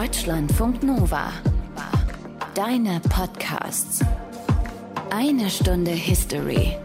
[0.00, 1.32] Deutschlandfunk Nova.
[2.54, 3.98] Deine Podcasts.
[5.10, 6.76] Eine Stunde History.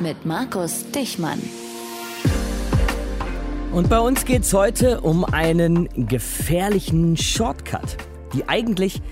[0.00, 1.42] Mit Markus Dichmann.
[3.70, 7.98] Und bei uns geht es heute um einen gefährlichen Shortcut.
[8.32, 9.02] Die eigentlich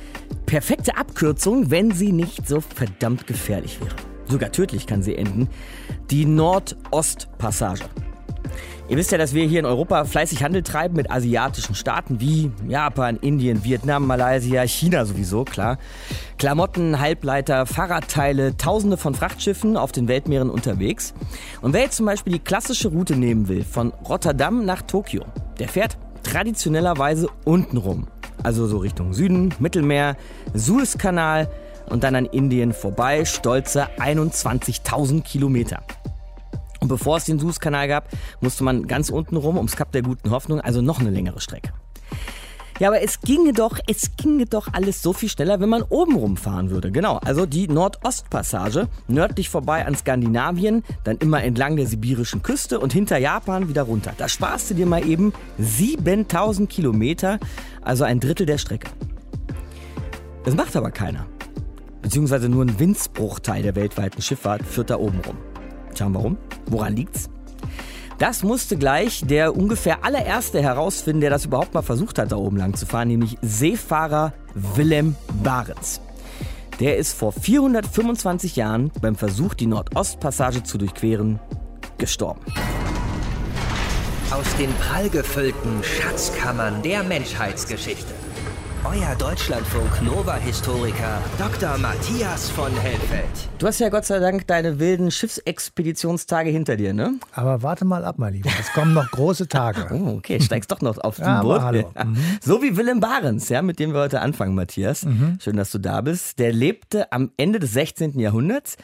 [0.47, 3.97] perfekte Abkürzung, wenn sie nicht so verdammt gefährlich wäre.
[4.31, 5.51] Sogar tödlich kann sie enden.
[6.11, 7.85] Die Nord-Ost-Passage.
[8.87, 12.53] Ihr wisst ja, dass wir hier in Europa fleißig Handel treiben mit asiatischen Staaten wie
[12.69, 15.79] Japan, Indien, Vietnam, Malaysia, China sowieso, klar.
[16.37, 21.15] Klamotten, Halbleiter, Fahrradteile, tausende von Frachtschiffen auf den Weltmeeren unterwegs.
[21.63, 25.25] Und wer jetzt zum Beispiel die klassische Route nehmen will, von Rotterdam nach Tokio,
[25.59, 28.07] der fährt traditionellerweise untenrum.
[28.43, 30.15] Also so Richtung Süden, Mittelmeer,
[30.53, 31.49] Suezkanal
[31.87, 35.81] und dann an Indien vorbei, stolze 21.000 Kilometer.
[36.85, 38.11] Und bevor es den Suezkanal gab,
[38.43, 41.73] musste man ganz unten rum ums Kap der Guten Hoffnung, also noch eine längere Strecke.
[42.79, 46.15] Ja, aber es ginge doch, es ginge doch alles so viel schneller, wenn man oben
[46.15, 46.93] rumfahren würde.
[46.93, 52.93] Genau, also die Nordostpassage, nördlich vorbei an Skandinavien, dann immer entlang der sibirischen Küste und
[52.93, 54.13] hinter Japan wieder runter.
[54.19, 57.39] Da sparst du dir mal eben 7000 Kilometer,
[57.81, 58.91] also ein Drittel der Strecke.
[60.45, 61.25] Das macht aber keiner.
[62.03, 65.39] Beziehungsweise nur ein Windsbruchteil der weltweiten Schifffahrt führt da oben rum.
[65.95, 66.37] Tja, warum?
[66.67, 67.29] Woran liegt's?
[68.19, 72.57] Das musste gleich der ungefähr allererste herausfinden, der das überhaupt mal versucht hat, da oben
[72.57, 76.01] lang zu fahren, nämlich Seefahrer Willem Barents.
[76.81, 81.39] Der ist vor 425 Jahren beim Versuch, die Nordostpassage zu durchqueren,
[81.99, 82.41] gestorben.
[84.31, 88.13] Aus den prallgefüllten Schatzkammern der Menschheitsgeschichte.
[88.85, 91.79] Euer Deutschlandfunk Nova-Historiker Dr.
[91.79, 93.27] Matthias von Helfeld.
[93.59, 97.15] Du hast ja Gott sei Dank deine wilden Schiffsexpeditionstage hinter dir, ne?
[97.33, 98.51] Aber warte mal ab, mein Lieber.
[98.61, 99.87] Es kommen noch große Tage.
[99.95, 101.57] Oh, okay, steigst doch noch auf Ja, den Boot.
[101.57, 101.91] aber hallo.
[102.05, 102.17] Mhm.
[102.43, 105.05] So wie Willem Barents, ja, mit dem wir heute anfangen, Matthias.
[105.05, 105.39] Mhm.
[105.41, 106.39] Schön, dass du da bist.
[106.39, 108.19] Der lebte am Ende des 16.
[108.19, 108.77] Jahrhunderts.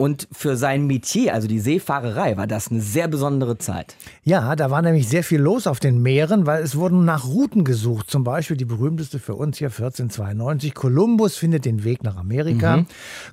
[0.00, 3.96] Und für sein Metier, also die Seefahrerei, war das eine sehr besondere Zeit.
[4.22, 7.64] Ja, da war nämlich sehr viel los auf den Meeren, weil es wurden nach Routen
[7.64, 8.08] gesucht.
[8.08, 10.72] Zum Beispiel die berühmteste für uns hier 1492.
[10.74, 12.84] Kolumbus findet den Weg nach Amerika.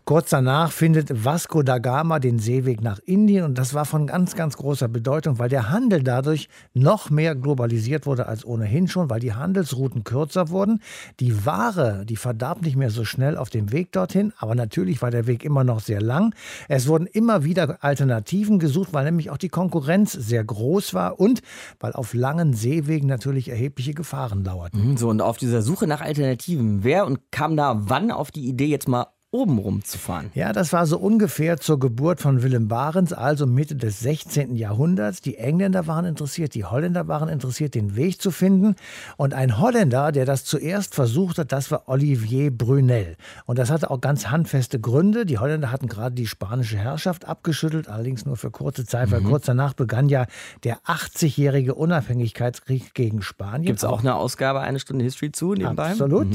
[0.06, 3.44] Kurz danach findet Vasco da Gama den Seeweg nach Indien.
[3.44, 8.08] Und das war von ganz, ganz großer Bedeutung, weil der Handel dadurch noch mehr globalisiert
[8.08, 10.82] wurde als ohnehin schon, weil die Handelsrouten kürzer wurden.
[11.20, 14.34] Die Ware, die verdarb nicht mehr so schnell auf dem Weg dorthin.
[14.40, 16.34] Aber natürlich war der Weg immer noch sehr lang.
[16.67, 21.41] Es wurden immer wieder Alternativen gesucht, weil nämlich auch die Konkurrenz sehr groß war und
[21.79, 24.91] weil auf langen Seewegen natürlich erhebliche Gefahren lauerten.
[24.91, 28.47] Mhm, So, und auf dieser Suche nach Alternativen, wer und kam da wann auf die
[28.47, 30.31] Idee, jetzt mal oben rumzufahren?
[30.34, 34.56] Ja, das war so ungefähr zur Geburt von Willem Barents, also Mitte des 16.
[34.56, 35.19] Jahrhunderts.
[35.19, 38.75] Die Engländer waren interessiert, die Holländer waren interessiert, den Weg zu finden.
[39.18, 43.18] Und ein Holländer, der das zuerst versucht hat, das war Olivier Brunel.
[43.46, 45.25] Und das hatte auch ganz handfeste Gründe.
[45.25, 49.46] Die Holländer hatten gerade die spanische Herrschaft abgeschüttelt, allerdings nur für kurze Zeit, weil kurz
[49.46, 50.28] danach begann ja
[50.63, 53.66] der 80-jährige Unabhängigkeitskrieg gegen Spanien.
[53.66, 55.91] Gibt es auch eine Ausgabe, eine Stunde History zu nebenbei?
[55.91, 56.28] Absolut.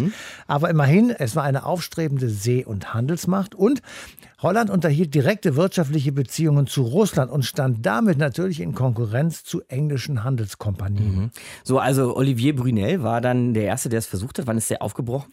[0.46, 3.82] Aber immerhin, es war eine aufstrebende See- und Handelsmacht und
[4.42, 10.24] Holland unterhielt direkte wirtschaftliche Beziehungen zu Russland und stand damit natürlich in Konkurrenz zu englischen
[10.24, 11.30] Handelskompanien.
[11.62, 14.46] So, also Olivier Brunel war dann der Erste, der es versucht hat.
[14.46, 15.30] Wann ist der aufgebrochen?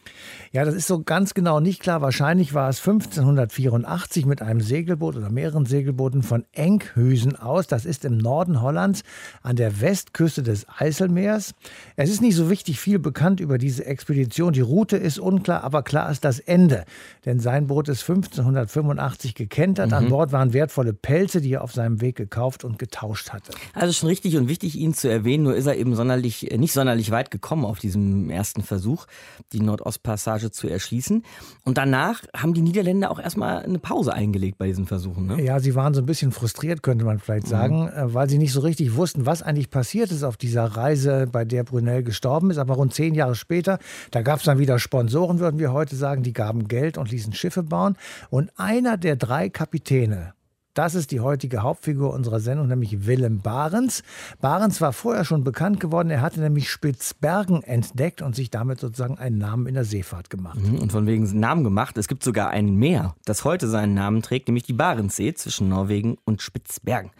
[0.52, 2.02] Ja, das ist so ganz genau nicht klar.
[2.02, 7.66] Wahrscheinlich war es 1584 mit einem Segelboot oder mehreren Segelbooten von Enkhuizen aus.
[7.66, 9.04] Das ist im Norden Hollands
[9.42, 11.54] an der Westküste des Eiselmeers.
[11.96, 14.52] Es ist nicht so wichtig viel bekannt über diese Expedition.
[14.52, 16.84] Die Route ist unklar, aber klar ist das Ende.
[17.24, 18.97] Denn sein Boot ist 1585
[19.34, 19.92] gekentert.
[19.92, 23.52] An Bord waren wertvolle Pelze, die er auf seinem Weg gekauft und getauscht hatte.
[23.74, 27.10] Also schon richtig und wichtig, ihn zu erwähnen, nur ist er eben sonderlich, nicht sonderlich
[27.10, 29.06] weit gekommen auf diesem ersten Versuch,
[29.52, 31.24] die Nordostpassage zu erschließen.
[31.64, 35.26] Und danach haben die Niederländer auch erstmal eine Pause eingelegt bei diesen Versuchen.
[35.26, 35.42] Ne?
[35.42, 38.52] Ja, sie waren so ein bisschen frustriert, könnte man vielleicht sagen, äh, weil sie nicht
[38.52, 42.58] so richtig wussten, was eigentlich passiert ist auf dieser Reise, bei der Brunel gestorben ist.
[42.58, 43.78] Aber rund zehn Jahre später,
[44.10, 47.32] da gab es dann wieder Sponsoren, würden wir heute sagen, die gaben Geld und ließen
[47.32, 47.96] Schiffe bauen.
[48.30, 50.34] Und einer der drei Kapitäne,
[50.78, 54.04] das ist die heutige Hauptfigur unserer Sendung, nämlich Willem Barents.
[54.40, 56.08] Barents war vorher schon bekannt geworden.
[56.08, 60.60] Er hatte nämlich Spitzbergen entdeckt und sich damit sozusagen einen Namen in der Seefahrt gemacht.
[60.60, 61.98] Mhm, Und von wegen Namen gemacht.
[61.98, 66.16] Es gibt sogar ein Meer, das heute seinen Namen trägt, nämlich die Barentssee zwischen Norwegen
[66.24, 67.10] und Spitzbergen.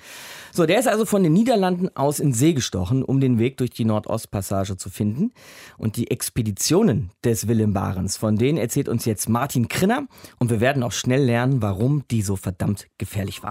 [0.53, 3.71] So, der ist also von den Niederlanden aus in See gestochen, um den Weg durch
[3.71, 5.33] die Nordostpassage zu finden.
[5.79, 10.07] Und die Expeditionen des Willem Barents, von denen erzählt uns jetzt Martin Krinner.
[10.39, 13.48] Und wir werden auch schnell lernen, warum die so verdammt gefährlich waren.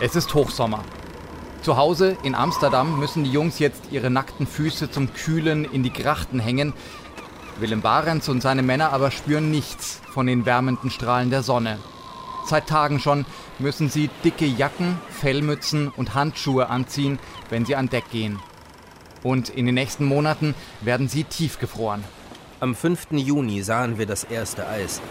[0.00, 0.84] Es ist Hochsommer.
[1.62, 5.92] Zu Hause in Amsterdam müssen die Jungs jetzt ihre nackten Füße zum Kühlen in die
[5.92, 6.72] Grachten hängen.
[7.58, 11.78] Willem Barents und seine Männer aber spüren nichts von den wärmenden Strahlen der Sonne.
[12.46, 13.26] Seit Tagen schon
[13.58, 17.18] müssen sie dicke Jacken, Fellmützen und Handschuhe anziehen,
[17.50, 18.38] wenn sie an Deck gehen.
[19.22, 22.04] Und in den nächsten Monaten werden sie tiefgefroren.
[22.60, 23.08] Am 5.
[23.10, 25.02] Juni sahen wir das erste Eis.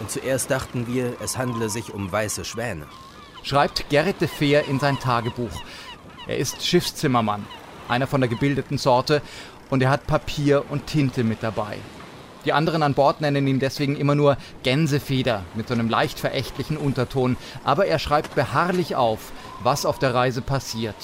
[0.00, 2.86] Und zuerst dachten wir, es handle sich um weiße Schwäne.
[3.42, 5.62] Schreibt Gerrit de Feer in sein Tagebuch.
[6.26, 7.46] Er ist Schiffszimmermann,
[7.88, 9.22] einer von der gebildeten Sorte,
[9.70, 11.78] und er hat Papier und Tinte mit dabei.
[12.44, 16.76] Die anderen an Bord nennen ihn deswegen immer nur Gänsefeder mit so einem leicht verächtlichen
[16.76, 20.94] Unterton, aber er schreibt beharrlich auf, was auf der Reise passiert,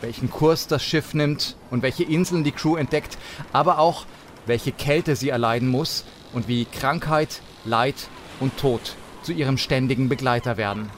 [0.00, 3.18] welchen Kurs das Schiff nimmt und welche Inseln die Crew entdeckt,
[3.52, 4.06] aber auch
[4.46, 8.08] welche Kälte sie erleiden muss und wie Krankheit, Leid
[8.40, 10.90] und Tod zu ihrem ständigen Begleiter werden.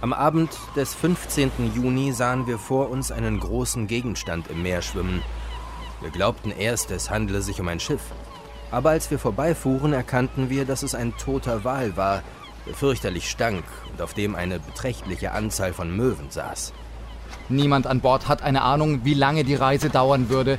[0.00, 1.72] Am Abend des 15.
[1.74, 5.22] Juni sahen wir vor uns einen großen Gegenstand im Meer schwimmen.
[6.00, 8.02] Wir glaubten erst, es handle sich um ein Schiff.
[8.70, 12.22] Aber als wir vorbeifuhren, erkannten wir, dass es ein toter Wal war,
[12.66, 16.72] der fürchterlich stank und auf dem eine beträchtliche Anzahl von Möwen saß.
[17.48, 20.58] Niemand an Bord hat eine Ahnung, wie lange die Reise dauern würde.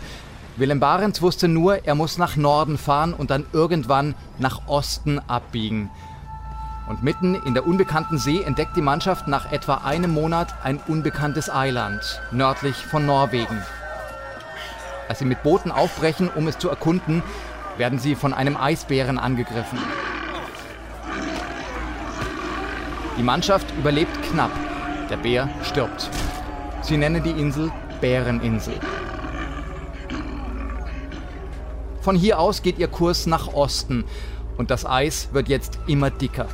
[0.58, 5.92] Willem Barents wusste nur, er muss nach Norden fahren und dann irgendwann nach Osten abbiegen.
[6.90, 11.48] Und mitten in der unbekannten See entdeckt die Mannschaft nach etwa einem Monat ein unbekanntes
[11.52, 13.62] Eiland, nördlich von Norwegen.
[15.08, 17.22] Als sie mit Booten aufbrechen, um es zu erkunden,
[17.78, 19.78] werden sie von einem Eisbären angegriffen.
[23.16, 24.52] Die Mannschaft überlebt knapp.
[25.12, 26.10] Der Bär stirbt.
[26.82, 27.72] Sie nennen die Insel
[28.02, 28.80] Bäreninsel.
[32.08, 34.06] Von hier aus geht ihr Kurs nach Osten
[34.56, 36.48] und das Eis wird jetzt immer dicker.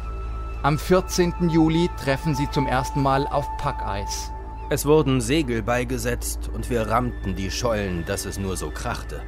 [0.63, 1.51] Am 14.
[1.51, 4.31] Juli treffen sie zum ersten Mal auf Packeis.
[4.71, 9.21] Es wurden Segel beigesetzt und wir rammten die Schollen, dass es nur so krachte.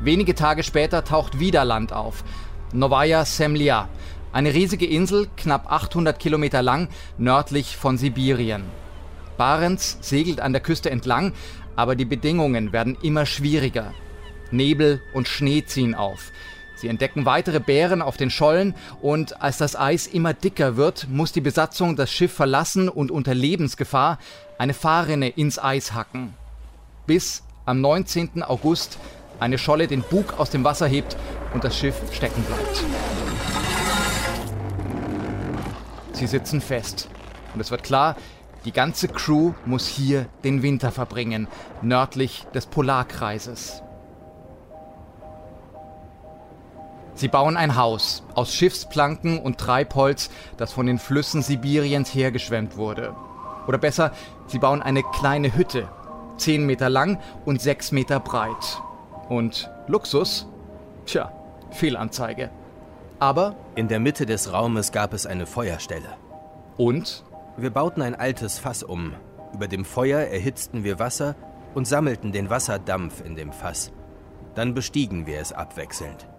[0.00, 2.24] Wenige Tage später taucht wieder Land auf.
[2.72, 3.90] Novaya Semlja,
[4.32, 8.62] eine riesige Insel, knapp 800 Kilometer lang, nördlich von Sibirien.
[9.36, 11.34] Barents segelt an der Küste entlang,
[11.76, 13.92] aber die Bedingungen werden immer schwieriger.
[14.52, 16.32] Nebel und Schnee ziehen auf.
[16.80, 21.30] Sie entdecken weitere Bären auf den Schollen und als das Eis immer dicker wird, muss
[21.30, 24.18] die Besatzung das Schiff verlassen und unter Lebensgefahr
[24.56, 26.32] eine Fahrrinne ins Eis hacken.
[27.06, 28.42] Bis am 19.
[28.42, 28.96] August
[29.40, 31.16] eine Scholle den Bug aus dem Wasser hebt
[31.52, 32.84] und das Schiff stecken bleibt.
[36.12, 37.08] Sie sitzen fest
[37.52, 38.16] und es wird klar,
[38.64, 41.48] die ganze Crew muss hier den Winter verbringen,
[41.82, 43.82] nördlich des Polarkreises.
[47.20, 53.14] Sie bauen ein Haus aus Schiffsplanken und Treibholz, das von den Flüssen Sibiriens hergeschwemmt wurde.
[53.66, 54.12] Oder besser,
[54.46, 55.86] sie bauen eine kleine Hütte,
[56.38, 58.80] 10 Meter lang und 6 Meter breit.
[59.28, 60.46] Und Luxus?
[61.04, 61.30] Tja,
[61.72, 62.48] Fehlanzeige.
[63.18, 66.16] Aber in der Mitte des Raumes gab es eine Feuerstelle.
[66.78, 67.22] Und?
[67.58, 69.12] Wir bauten ein altes Fass um.
[69.52, 71.34] Über dem Feuer erhitzten wir Wasser
[71.74, 73.92] und sammelten den Wasserdampf in dem Fass.
[74.54, 76.29] Dann bestiegen wir es abwechselnd.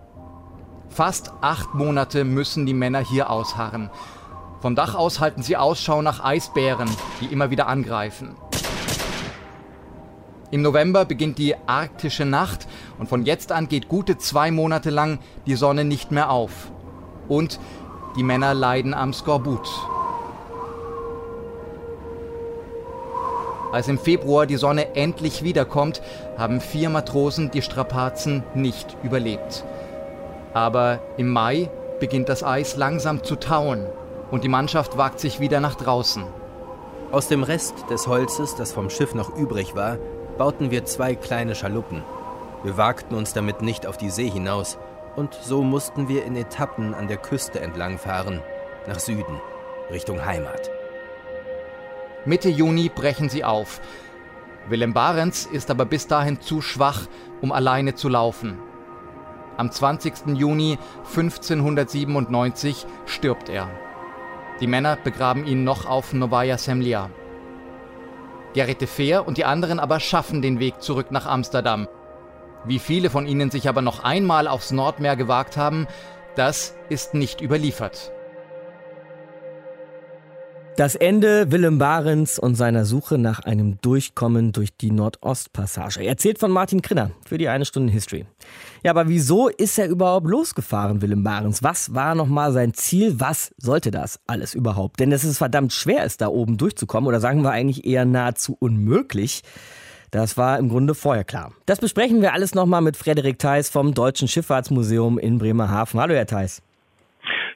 [0.91, 3.89] Fast acht Monate müssen die Männer hier ausharren.
[4.59, 6.89] Vom Dach aus halten sie Ausschau nach Eisbären,
[7.21, 8.35] die immer wieder angreifen.
[10.51, 12.67] Im November beginnt die arktische Nacht
[13.00, 16.69] und von jetzt an geht gute zwei Monate lang die Sonne nicht mehr auf.
[17.29, 17.62] Und
[18.17, 19.69] die Männer leiden am Skorbut.
[23.71, 26.01] Als im Februar die Sonne endlich wiederkommt,
[26.38, 29.63] haben vier Matrosen die Strapazen nicht überlebt.
[30.53, 33.86] Aber im Mai beginnt das Eis langsam zu tauen
[34.31, 36.24] und die Mannschaft wagt sich wieder nach draußen.
[37.12, 39.98] Aus dem Rest des Holzes, das vom Schiff noch übrig war,
[40.38, 42.03] bauten wir zwei kleine Schaluppen.
[42.63, 44.77] Wir wagten uns damit nicht auf die See hinaus
[45.15, 48.41] und so mussten wir in Etappen an der Küste entlangfahren,
[48.88, 49.41] nach Süden,
[49.91, 50.70] Richtung Heimat.
[52.25, 53.81] Mitte Juni brechen sie auf.
[54.70, 57.08] Willem Barents ist aber bis dahin zu schwach,
[57.41, 58.60] um alleine zu laufen.
[59.62, 60.39] Am 20.
[60.39, 60.80] Juni
[61.15, 63.70] 1597 stirbt er.
[64.60, 67.12] Die Männer begraben ihn noch auf Novaya Semlja.
[68.56, 71.88] Gerrit de Feer und die anderen aber schaffen den Weg zurück nach Amsterdam.
[72.65, 75.86] Wie viele von ihnen sich aber noch einmal aufs Nordmeer gewagt haben,
[76.34, 78.12] das ist nicht überliefert.
[80.78, 86.06] Das Ende Willem Barents und seiner Suche nach einem Durchkommen durch die Nordostpassage.
[86.06, 88.25] Erzählt von Martin Krinner für die eine Stunde History.
[88.82, 91.62] Ja, aber wieso ist er überhaupt losgefahren, Willem Barents?
[91.62, 93.20] Was war nochmal sein Ziel?
[93.20, 95.00] Was sollte das alles überhaupt?
[95.01, 98.56] Denn es ist verdammt schwer, es da oben durchzukommen oder sagen wir eigentlich eher nahezu
[98.58, 99.44] unmöglich.
[100.10, 101.51] Das war im Grunde vorher klar.
[101.66, 106.00] Das besprechen wir alles nochmal mit Frederik Theis vom Deutschen Schifffahrtsmuseum in Bremerhaven.
[106.00, 106.62] Hallo, Herr Theis.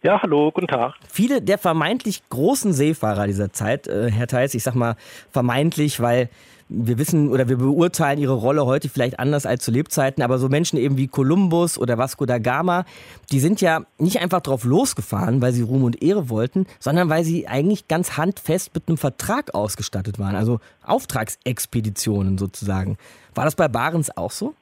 [0.06, 0.94] Ja, hallo, guten Tag.
[1.10, 4.98] Viele der vermeintlich großen Seefahrer dieser Zeit, äh, Herr Theis, ich sag mal
[5.32, 6.30] vermeintlich, weil
[6.70, 10.48] wir wissen oder wir beurteilen ihre Rolle heute vielleicht anders als zu Lebzeiten, aber so
[10.48, 12.86] Menschen eben wie Kolumbus oder Vasco da Gama,
[13.32, 17.24] die sind ja nicht einfach drauf losgefahren, weil sie Ruhm und Ehre wollten, sondern weil
[17.24, 22.98] sie eigentlich ganz handfest mit einem Vertrag ausgestattet waren, also Auftragsexpeditionen sozusagen.
[23.34, 24.54] War das bei Barents auch so?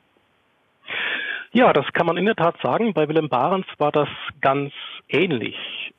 [1.56, 2.94] Ja, das kann man in der Tat sagen.
[2.94, 4.10] Bei Willem Barents war das
[4.42, 4.74] ganz
[5.08, 5.56] ähnlich.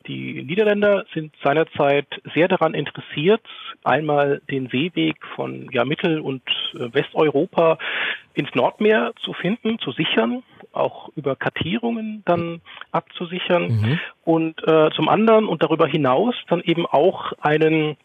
[0.09, 3.41] Die Niederländer sind seinerzeit sehr daran interessiert,
[3.85, 6.43] einmal den Seeweg von ja, Mittel- und
[6.75, 7.79] äh, Westeuropa
[8.35, 10.43] ins Nordmeer zu finden, zu sichern,
[10.73, 14.01] auch über Kartierungen dann abzusichern mhm.
[14.25, 17.97] und äh, zum anderen und darüber hinaus dann eben auch einen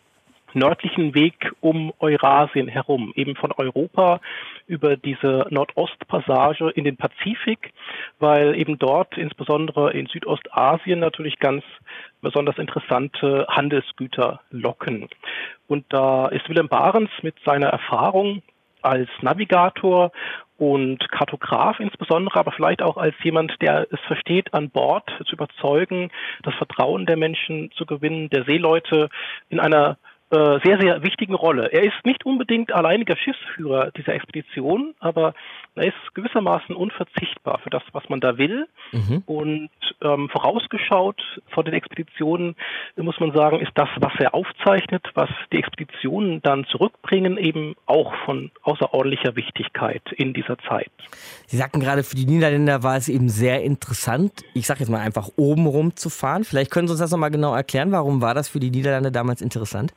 [0.53, 4.19] nördlichen Weg um Eurasien herum, eben von Europa
[4.67, 7.73] über diese Nordostpassage in den Pazifik,
[8.19, 11.63] weil eben dort insbesondere in Südostasien natürlich ganz
[12.21, 15.07] besonders interessante Handelsgüter locken.
[15.67, 18.41] Und da ist Willem Barents mit seiner Erfahrung
[18.81, 20.11] als Navigator
[20.57, 26.11] und Kartograf insbesondere, aber vielleicht auch als jemand, der es versteht, an Bord zu überzeugen,
[26.43, 29.09] das Vertrauen der Menschen zu gewinnen, der Seeleute
[29.49, 29.97] in einer
[30.31, 31.71] äh, sehr, sehr wichtigen Rolle.
[31.71, 35.33] Er ist nicht unbedingt alleiniger Schiffsführer dieser Expedition, aber
[35.73, 38.67] er ist gewissermaßen unverzichtbar für das, was man da will.
[38.91, 39.23] Mhm.
[39.25, 39.69] Und
[40.01, 41.19] ähm, vorausgeschaut
[41.49, 42.55] von den Expeditionen,
[42.95, 48.13] muss man sagen, ist das, was er aufzeichnet, was die Expeditionen dann zurückbringen, eben auch
[48.25, 50.91] von außerordentlicher Wichtigkeit in dieser Zeit.
[51.47, 55.01] Sie sagten gerade, für die Niederländer war es eben sehr interessant, ich sage jetzt mal
[55.01, 56.43] einfach oben rum zu fahren.
[56.43, 57.91] Vielleicht können Sie uns das nochmal genau erklären.
[57.91, 59.91] Warum war das für die Niederlande damals interessant?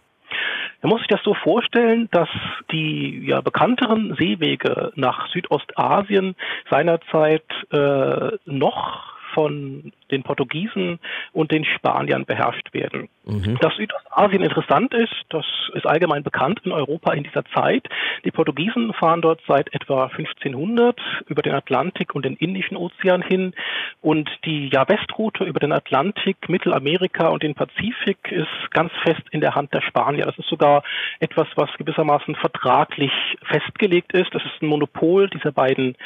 [0.83, 2.29] Man muss sich das so vorstellen, dass
[2.73, 6.35] die ja, bekannteren Seewege nach Südostasien
[6.71, 10.99] seinerzeit äh, noch von den Portugiesen
[11.33, 13.09] und den Spaniern beherrscht werden.
[13.25, 13.59] Mhm.
[13.61, 17.89] Dass Südostasien interessant ist, das ist allgemein bekannt in Europa in dieser Zeit.
[18.25, 23.55] Die Portugiesen fahren dort seit etwa 1500 über den Atlantik und den Indischen Ozean hin
[24.01, 29.41] und die ja, Westroute über den Atlantik, Mittelamerika und den Pazifik ist ganz fest in
[29.41, 30.27] der Hand der Spanier.
[30.27, 30.83] Das ist sogar
[31.21, 33.13] etwas, was gewissermaßen vertraglich
[33.45, 34.35] festgelegt ist.
[34.35, 35.97] Das ist ein Monopol dieser beiden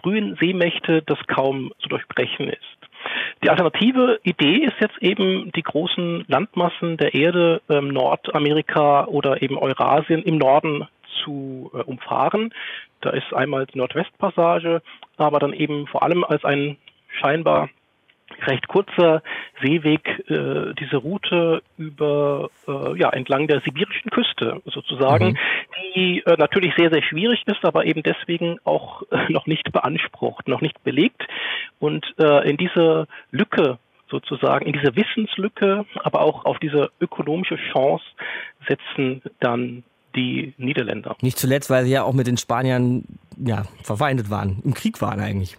[0.00, 2.67] frühen Seemächte, das kaum zu durchbrechen ist.
[3.42, 9.56] Die alternative Idee ist jetzt eben, die großen Landmassen der Erde, ähm, Nordamerika oder eben
[9.56, 10.88] Eurasien im Norden
[11.22, 12.52] zu äh, umfahren.
[13.00, 14.82] Da ist einmal die Nordwestpassage,
[15.16, 16.76] aber dann eben vor allem als ein
[17.20, 17.68] scheinbar
[18.46, 19.22] recht kurzer
[19.62, 25.38] Seeweg äh, diese Route über äh, ja entlang der sibirischen Küste sozusagen, mhm.
[25.94, 30.48] die äh, natürlich sehr sehr schwierig ist, aber eben deswegen auch äh, noch nicht beansprucht,
[30.48, 31.22] noch nicht belegt
[31.78, 33.78] und äh, in diese Lücke
[34.10, 38.04] sozusagen in diese Wissenslücke, aber auch auf diese ökonomische Chance
[38.66, 39.84] setzen dann
[40.16, 41.16] die Niederländer.
[41.20, 43.04] Nicht zuletzt, weil sie ja auch mit den Spaniern
[43.36, 45.58] ja, verfeindet waren, im Krieg waren eigentlich.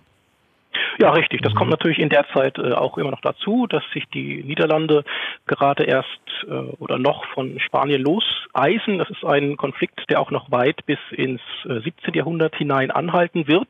[1.01, 1.41] Ja, richtig.
[1.41, 1.57] Das mhm.
[1.57, 5.05] kommt natürlich in der Zeit äh, auch immer noch dazu, dass sich die Niederlande
[5.47, 6.09] gerade erst
[6.45, 8.97] äh, oder noch von Spanien loseisen.
[8.97, 12.15] Das ist ein Konflikt, der auch noch weit bis ins äh, 17.
[12.15, 13.69] Jahrhundert hinein anhalten wird.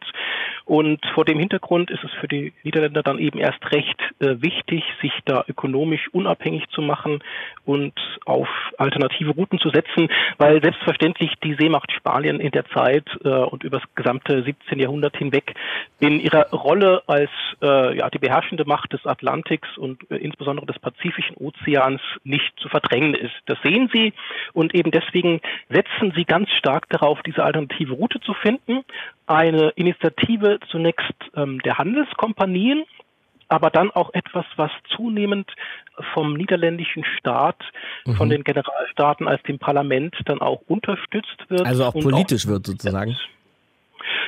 [0.65, 4.83] Und vor dem Hintergrund ist es für die Niederländer dann eben erst recht äh, wichtig,
[5.01, 7.23] sich da ökonomisch unabhängig zu machen
[7.65, 7.93] und
[8.25, 13.63] auf alternative Routen zu setzen, weil selbstverständlich die Seemacht Spanien in der Zeit äh, und
[13.63, 14.79] über das gesamte 17.
[14.79, 15.53] Jahrhundert hinweg
[15.99, 17.29] in ihrer Rolle als als
[17.61, 22.69] äh, ja, die beherrschende Macht des Atlantiks und äh, insbesondere des Pazifischen Ozeans nicht zu
[22.69, 23.35] verdrängen ist.
[23.45, 24.13] Das sehen Sie
[24.53, 28.83] und eben deswegen setzen Sie ganz stark darauf, diese alternative Route zu finden.
[29.27, 32.85] Eine Initiative zunächst ähm, der Handelskompanien,
[33.47, 35.51] aber dann auch etwas, was zunehmend
[36.13, 37.61] vom niederländischen Staat,
[38.05, 38.13] mhm.
[38.13, 41.65] von den Generalstaaten als dem Parlament dann auch unterstützt wird.
[41.65, 43.17] Also auch politisch auch wird sozusagen.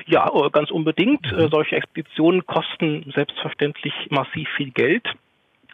[0.06, 1.32] Ja, äh, ganz unbedingt.
[1.32, 1.50] Mhm.
[1.50, 5.08] Solche Expeditionen kosten selbstverständlich massiv viel Geld.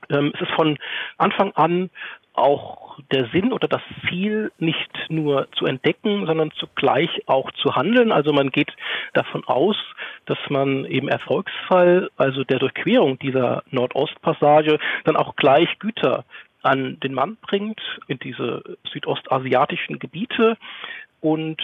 [0.10, 0.78] Ähm, es ist von
[1.18, 1.90] Anfang an
[2.34, 8.12] auch der Sinn oder das Ziel nicht nur zu entdecken, sondern zugleich auch zu handeln.
[8.12, 8.72] Also man geht
[9.14, 9.76] davon aus,
[10.26, 16.26] dass man im Erfolgsfall, also der Durchquerung dieser Nordostpassage, dann auch gleich Güter
[16.62, 20.58] an den Mann bringt in diese südostasiatischen Gebiete
[21.22, 21.62] und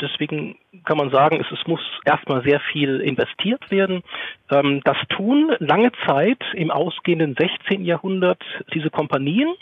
[0.00, 4.02] deswegen kann man sagen, es, es muss erstmal sehr viel investiert werden.
[4.50, 7.84] Ähm, das tun lange Zeit im ausgehenden 16.
[7.84, 8.42] Jahrhundert
[8.74, 9.54] diese Kompanien,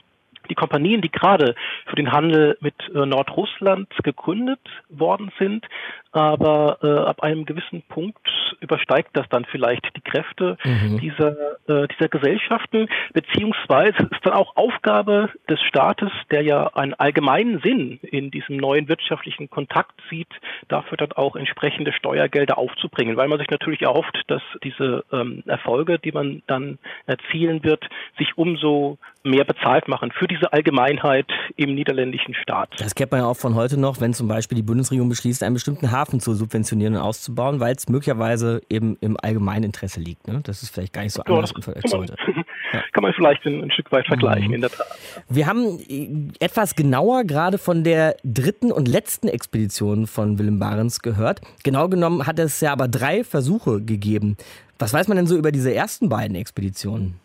[0.48, 1.54] die Kompanien, die gerade
[1.86, 5.66] für den Handel mit äh, Nordrussland gegründet worden sind,
[6.12, 8.18] aber äh, ab einem gewissen Punkt
[8.60, 10.98] übersteigt das dann vielleicht die Kräfte mhm.
[10.98, 11.36] dieser,
[11.68, 18.00] äh, dieser Gesellschaften, beziehungsweise ist dann auch Aufgabe des Staates, der ja einen allgemeinen Sinn
[18.02, 20.28] in diesem neuen wirtschaftlichen Kontakt sieht,
[20.68, 25.98] dafür dann auch entsprechende Steuergelder aufzubringen, weil man sich natürlich erhofft, dass diese ähm, Erfolge,
[25.98, 32.34] die man dann erzielen wird, sich umso mehr bezahlt machen für diese Allgemeinheit im niederländischen
[32.34, 32.70] Staat.
[32.78, 35.54] Das kennt man ja auch von heute noch, wenn zum Beispiel die Bundesregierung beschließt, einen
[35.54, 40.28] bestimmten Hafen zu subventionieren und auszubauen, weil es möglicherweise eben im allgemeinen Interesse liegt.
[40.28, 40.40] Ne?
[40.42, 42.14] Das ist vielleicht gar nicht so ja, anders als heute.
[42.72, 42.82] Ja.
[42.92, 44.54] Kann man vielleicht ein, ein, Stück weit vergleichen, mhm.
[44.54, 44.86] in der Tat.
[45.28, 51.00] Wir haben äh, etwas genauer gerade von der dritten und letzten Expedition von Willem Barents
[51.00, 51.40] gehört.
[51.64, 54.36] Genau genommen hat es ja aber drei Versuche gegeben.
[54.78, 57.18] Was weiß man denn so über diese ersten beiden Expeditionen?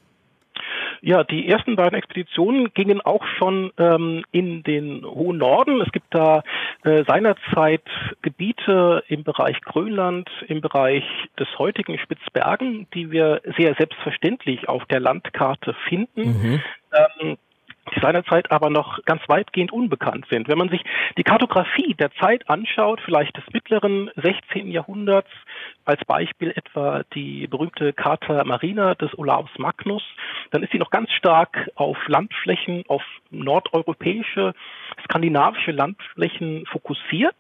[1.06, 5.80] Ja, die ersten beiden Expeditionen gingen auch schon ähm, in den hohen Norden.
[5.80, 6.42] Es gibt da
[6.84, 7.84] äh, seinerzeit
[8.24, 11.04] Gebiete im Bereich Grönland, im Bereich
[11.40, 16.24] des heutigen Spitzbergen, die wir sehr selbstverständlich auf der Landkarte finden.
[16.24, 16.62] Mhm.
[16.92, 17.38] Ähm,
[17.94, 20.48] die seinerzeit aber noch ganz weitgehend unbekannt sind.
[20.48, 20.84] Wenn man sich
[21.20, 24.72] die Kartografie der Zeit anschaut, vielleicht des mittleren 16.
[24.72, 25.30] Jahrhunderts,
[25.86, 30.04] als Beispiel etwa die berühmte Carta Marina des Olaus Magnus,
[30.52, 34.54] dann ist sie noch ganz stark auf Landflächen, auf nordeuropäische,
[35.04, 37.36] skandinavische Landflächen fokussiert.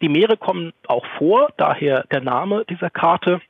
[0.00, 3.40] Die Meere kommen auch vor, daher der Name dieser Karte.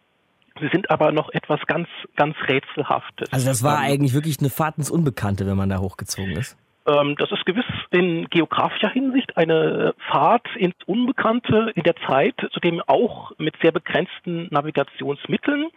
[0.60, 3.32] Sie sind aber noch etwas ganz, ganz Rätselhaftes.
[3.32, 6.56] Also das war ähm, eigentlich wirklich eine Fahrt ins Unbekannte, wenn man da hochgezogen ist.
[6.88, 12.82] Ähm, das ist gewiss in geografischer Hinsicht eine Fahrt ins Unbekannte in der Zeit, zudem
[12.86, 15.68] auch mit sehr begrenzten Navigationsmitteln.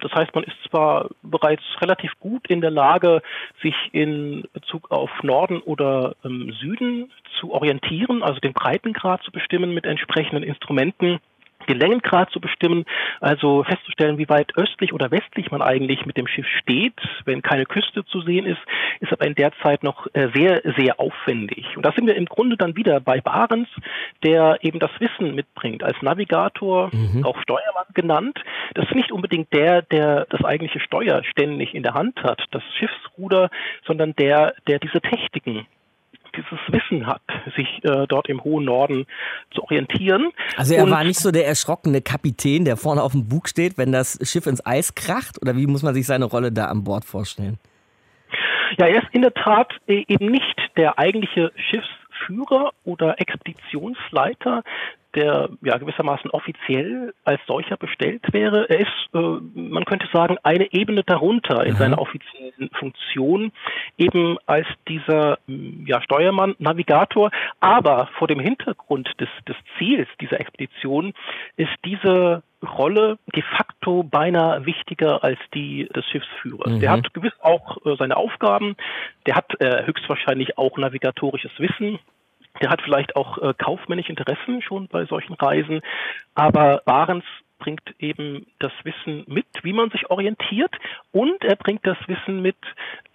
[0.00, 3.22] Das heißt, man ist zwar bereits relativ gut in der Lage,
[3.62, 9.74] sich in Bezug auf Norden oder ähm, Süden zu orientieren, also den Breitengrad zu bestimmen
[9.74, 11.20] mit entsprechenden Instrumenten
[11.66, 12.84] den Längengrad zu bestimmen,
[13.20, 17.66] also festzustellen, wie weit östlich oder westlich man eigentlich mit dem Schiff steht, wenn keine
[17.66, 18.60] Küste zu sehen ist,
[19.00, 21.76] ist aber in der Zeit noch äh, sehr, sehr aufwendig.
[21.76, 23.70] Und da sind wir im Grunde dann wieder bei Barents,
[24.22, 27.24] der eben das Wissen mitbringt, als Navigator, mhm.
[27.24, 28.38] auch Steuermann genannt.
[28.74, 32.62] Das ist nicht unbedingt der, der das eigentliche Steuer ständig in der Hand hat, das
[32.78, 33.50] Schiffsruder,
[33.86, 35.66] sondern der, der diese Techniken
[36.36, 37.22] dieses Wissen hat,
[37.56, 39.06] sich äh, dort im hohen Norden
[39.52, 40.32] zu orientieren.
[40.56, 43.78] Also er Und, war nicht so der erschrockene Kapitän, der vorne auf dem Bug steht,
[43.78, 45.40] wenn das Schiff ins Eis kracht?
[45.40, 47.58] Oder wie muss man sich seine Rolle da an Bord vorstellen?
[48.78, 54.62] Ja, er ist in der Tat äh, eben nicht der eigentliche Schiffsführer oder Expeditionsleiter,
[55.14, 58.68] der ja gewissermaßen offiziell als solcher bestellt wäre.
[58.68, 59.18] Er ist, äh,
[59.54, 61.78] man könnte sagen, eine Ebene darunter in mhm.
[61.78, 63.52] seiner offiziellen Funktion,
[63.96, 67.30] eben als dieser ja, Steuermann, Navigator.
[67.60, 71.14] Aber vor dem Hintergrund des, des Ziels dieser Expedition
[71.56, 76.72] ist diese Rolle de facto beinahe wichtiger als die des Schiffsführers.
[76.72, 76.80] Mhm.
[76.80, 78.76] Der hat gewiss auch äh, seine Aufgaben,
[79.26, 81.98] der hat äh, höchstwahrscheinlich auch navigatorisches Wissen,
[82.60, 85.80] der hat vielleicht auch äh, kaufmännische Interessen schon bei solchen Reisen,
[86.34, 87.26] aber Barents
[87.58, 90.70] bringt eben das Wissen mit, wie man sich orientiert
[91.12, 92.56] und er bringt das Wissen mit,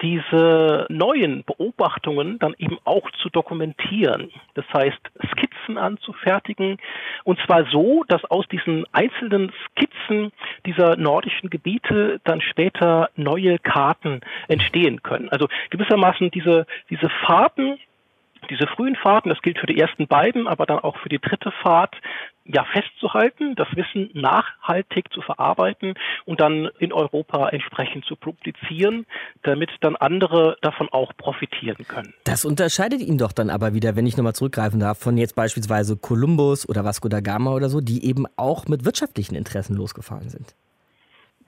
[0.02, 4.32] diese neuen Beobachtungen dann eben auch zu dokumentieren.
[4.56, 5.00] Das heißt,
[5.32, 6.78] Skizzen anzufertigen
[7.26, 10.32] und zwar so, dass aus diesen einzelnen Skizzen
[10.66, 15.30] dieser nordischen Gebiete dann später neue Karten entstehen können.
[15.30, 17.78] Also gewissermaßen diese, diese Fahrten
[18.50, 21.52] diese frühen Fahrten, das gilt für die ersten beiden, aber dann auch für die dritte
[21.64, 21.96] Fahrt,
[22.52, 25.94] ja festzuhalten, das Wissen nachhaltig zu verarbeiten
[26.26, 29.06] und dann in Europa entsprechend zu publizieren,
[29.44, 32.14] damit dann andere davon auch profitieren können.
[32.24, 35.96] Das unterscheidet ihn doch dann aber wieder, wenn ich nochmal zurückgreifen darf, von jetzt beispielsweise
[35.98, 40.56] Kolumbus oder Vasco da Gama oder so, die eben auch mit wirtschaftlichen Interessen losgefahren sind.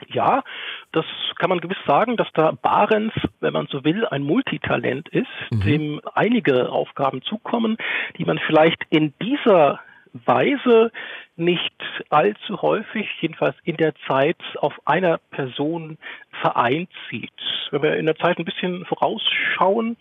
[0.08, 0.44] Ja,
[0.92, 1.06] das
[1.38, 5.62] kann man gewiss sagen, dass da Barents, wenn man so will, ein Multitalent ist, mhm.
[5.62, 7.78] dem einige Aufgaben zukommen,
[8.18, 9.80] die man vielleicht in dieser
[10.14, 10.92] Weise
[11.38, 11.74] nicht
[12.10, 15.98] allzu häufig, jedenfalls in der Zeit, auf einer Person
[16.42, 17.32] vereint sieht.
[17.72, 19.96] Wenn wir in der Zeit ein bisschen vorausschauen,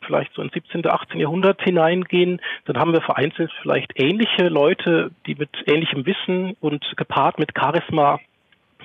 [0.00, 1.20] vielleicht so ins 17., 18.
[1.20, 7.38] Jahrhundert hineingehen, dann haben wir vereinzelt vielleicht ähnliche Leute, die mit ähnlichem Wissen und gepaart
[7.38, 8.20] mit Charisma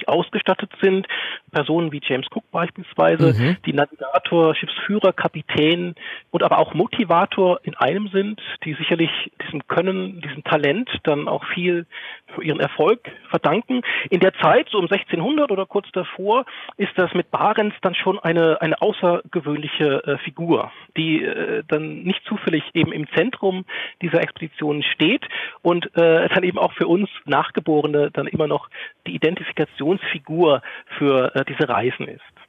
[0.08, 1.08] ausgestattet sind.
[1.52, 3.58] Personen wie James Cook beispielsweise, mhm.
[3.66, 5.96] die Navigator, Schiffsführer, Kapitän
[6.32, 9.10] und aber auch Motivator in einem sind, die sicherlich
[9.46, 11.86] diesem Können, diesem Talent dann auch viel
[12.32, 13.82] für ihren Erfolg verdanken.
[14.10, 16.46] In der Zeit, so um 1600 oder kurz davor,
[16.78, 22.24] ist das mit Barents dann schon eine, eine außergewöhnliche äh, Figur, die äh, dann nicht
[22.26, 23.66] zufällig eben im Zentrum
[24.02, 25.24] dieser Expedition steht
[25.62, 28.70] und äh, dann eben auch für uns Nachgeborene dann immer noch
[29.08, 30.62] die Identifikationsfigur
[30.98, 32.41] für äh, diese Reisen ist.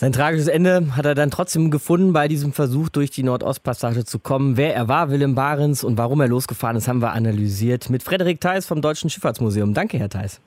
[0.00, 4.18] Sein tragisches Ende hat er dann trotzdem gefunden bei diesem Versuch, durch die Nordostpassage zu
[4.18, 4.56] kommen.
[4.56, 8.40] Wer er war, Willem Barens, und warum er losgefahren ist, haben wir analysiert mit Frederik
[8.40, 9.74] Theis vom Deutschen Schifffahrtsmuseum.
[9.74, 10.40] Danke, Herr Theis.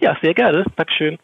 [0.00, 0.66] Ja, sehr gerne.
[0.76, 1.16] Dankeschön.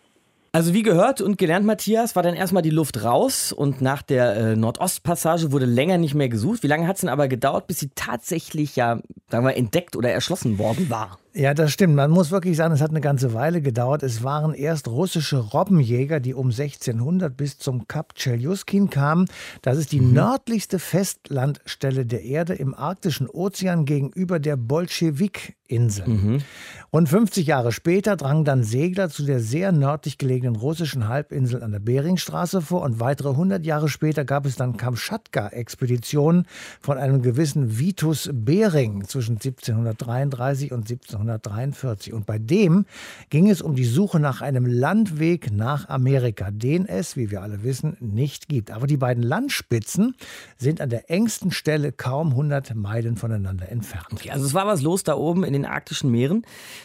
[0.52, 4.36] Also wie gehört und gelernt, Matthias, war dann erstmal die Luft raus und nach der
[4.36, 6.62] äh, Nordostpassage wurde länger nicht mehr gesucht.
[6.62, 10.10] Wie lange hat es denn aber gedauert, bis sie tatsächlich ja, sagen wir, entdeckt oder
[10.10, 11.18] erschlossen worden war?
[11.38, 11.94] Ja, das stimmt.
[11.94, 14.02] Man muss wirklich sagen, es hat eine ganze Weile gedauert.
[14.02, 19.28] Es waren erst russische Robbenjäger, die um 1600 bis zum Kap Chelyuskin kamen.
[19.60, 20.14] Das ist die mhm.
[20.14, 26.08] nördlichste Festlandstelle der Erde im arktischen Ozean gegenüber der Bolschewik-Insel.
[26.08, 26.42] Mhm.
[26.90, 31.72] Und 50 Jahre später drangen dann Segler zu der sehr nördlich gelegenen russischen Halbinsel an
[31.72, 36.46] der Beringstraße vor und weitere 100 Jahre später gab es dann Kamtschatka-Expeditionen
[36.80, 42.12] von einem gewissen Vitus Bering zwischen 1733 und 1700 1943.
[42.12, 42.86] Und bei dem
[43.30, 47.62] ging es um die Suche nach einem Landweg nach Amerika, den es, wie wir alle
[47.62, 48.70] wissen, nicht gibt.
[48.70, 50.14] Aber die beiden Landspitzen
[50.56, 54.06] sind an der engsten Stelle kaum 100 Meilen voneinander entfernt.
[54.12, 56.42] Okay, also es war was los da oben in den arktischen Meeren,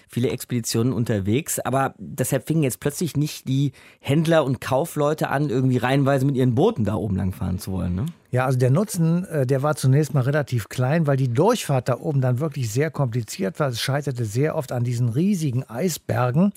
[0.08, 5.78] viele Expeditionen unterwegs, aber deshalb fingen jetzt plötzlich nicht die Händler und Kaufleute an, irgendwie
[5.78, 7.96] reihenweise mit ihren Booten da oben langfahren zu wollen.
[7.96, 8.06] Ne?
[8.32, 12.00] Ja, also der Nutzen, äh, der war zunächst mal relativ klein, weil die Durchfahrt da
[12.00, 13.68] oben dann wirklich sehr kompliziert war.
[13.68, 16.54] Es scheiterte sehr oft an diesen riesigen Eisbergen.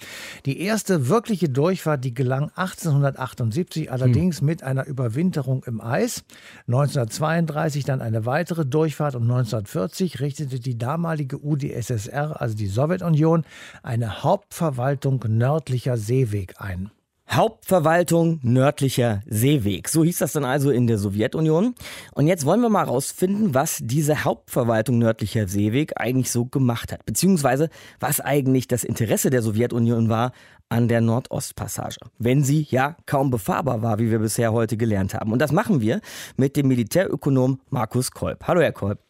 [0.47, 4.47] Die erste wirkliche Durchfahrt, die gelang 1878, allerdings hm.
[4.47, 6.23] mit einer Überwinterung im Eis.
[6.69, 13.45] 1932 dann eine weitere Durchfahrt und 1940 richtete die damalige UdSSR, also die Sowjetunion,
[13.83, 16.93] eine Hauptverwaltung nördlicher Seeweg ein.
[17.35, 19.88] Hauptverwaltung nördlicher Seeweg.
[19.88, 21.75] So hieß das dann also in der Sowjetunion.
[22.14, 27.05] Und jetzt wollen wir mal herausfinden, was diese Hauptverwaltung nördlicher Seeweg eigentlich so gemacht hat.
[27.05, 30.31] Beziehungsweise, was eigentlich das Interesse der Sowjetunion war
[30.68, 31.97] an der Nordostpassage.
[32.18, 35.33] Wenn sie ja kaum befahrbar war, wie wir bisher heute gelernt haben.
[35.33, 36.01] Und das machen wir
[36.37, 38.44] mit dem Militärökonom Markus Kolb.
[38.47, 39.01] Hallo, Herr Kolb.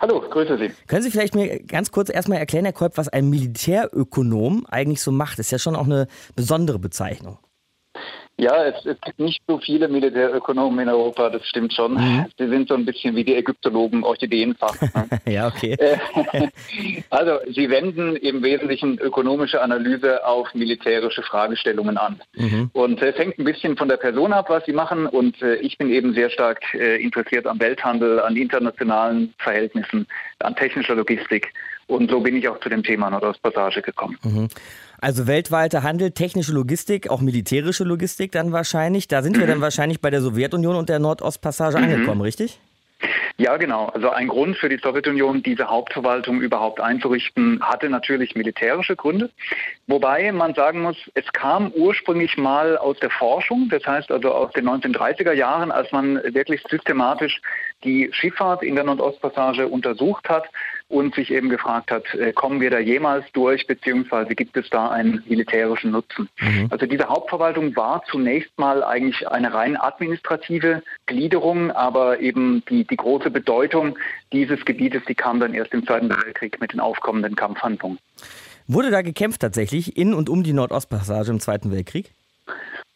[0.00, 0.70] Hallo, grüße Sie.
[0.86, 5.12] Können Sie vielleicht mir ganz kurz erstmal erklären, Herr Kolb, was ein Militärökonom eigentlich so
[5.12, 5.38] macht?
[5.38, 7.38] Das ist ja schon auch eine besondere Bezeichnung.
[8.40, 11.94] Ja, es, es, gibt nicht so viele Militärökonomen in Europa, das stimmt schon.
[11.94, 12.26] Mhm.
[12.38, 14.80] Sie sind so ein bisschen wie die Ägyptologen, Orchideenfach.
[14.80, 15.08] Ne?
[15.32, 15.72] ja, okay.
[15.72, 15.98] Äh,
[17.10, 22.20] also, sie wenden im Wesentlichen ökonomische Analyse auf militärische Fragestellungen an.
[22.36, 22.70] Mhm.
[22.74, 25.08] Und es hängt ein bisschen von der Person ab, was sie machen.
[25.08, 30.06] Und äh, ich bin eben sehr stark äh, interessiert am Welthandel, an internationalen Verhältnissen,
[30.38, 31.52] an technischer Logistik.
[31.88, 34.16] Und so bin ich auch zu dem Thema Nordostpassage gekommen.
[34.22, 34.48] Mhm.
[35.00, 39.06] Also weltweiter Handel, technische Logistik, auch militärische Logistik dann wahrscheinlich.
[39.06, 41.84] Da sind wir dann wahrscheinlich bei der Sowjetunion und der Nordostpassage mhm.
[41.84, 42.58] angekommen, richtig?
[43.36, 43.86] Ja, genau.
[43.86, 49.30] Also ein Grund für die Sowjetunion, diese Hauptverwaltung überhaupt einzurichten, hatte natürlich militärische Gründe.
[49.86, 54.52] Wobei man sagen muss, es kam ursprünglich mal aus der Forschung, das heißt also aus
[54.54, 57.40] den 1930er Jahren, als man wirklich systematisch
[57.84, 60.48] die Schifffahrt in der Nordostpassage untersucht hat
[60.88, 64.88] und sich eben gefragt hat, äh, kommen wir da jemals durch, beziehungsweise gibt es da
[64.88, 66.28] einen militärischen Nutzen.
[66.40, 66.68] Mhm.
[66.70, 72.96] Also diese Hauptverwaltung war zunächst mal eigentlich eine rein administrative Gliederung, aber eben die, die
[72.96, 73.98] große Bedeutung
[74.32, 77.98] dieses Gebietes, die kam dann erst im Zweiten Weltkrieg mit den aufkommenden Kampfhandlungen.
[78.66, 82.12] Wurde da gekämpft tatsächlich in und um die Nordostpassage im Zweiten Weltkrieg?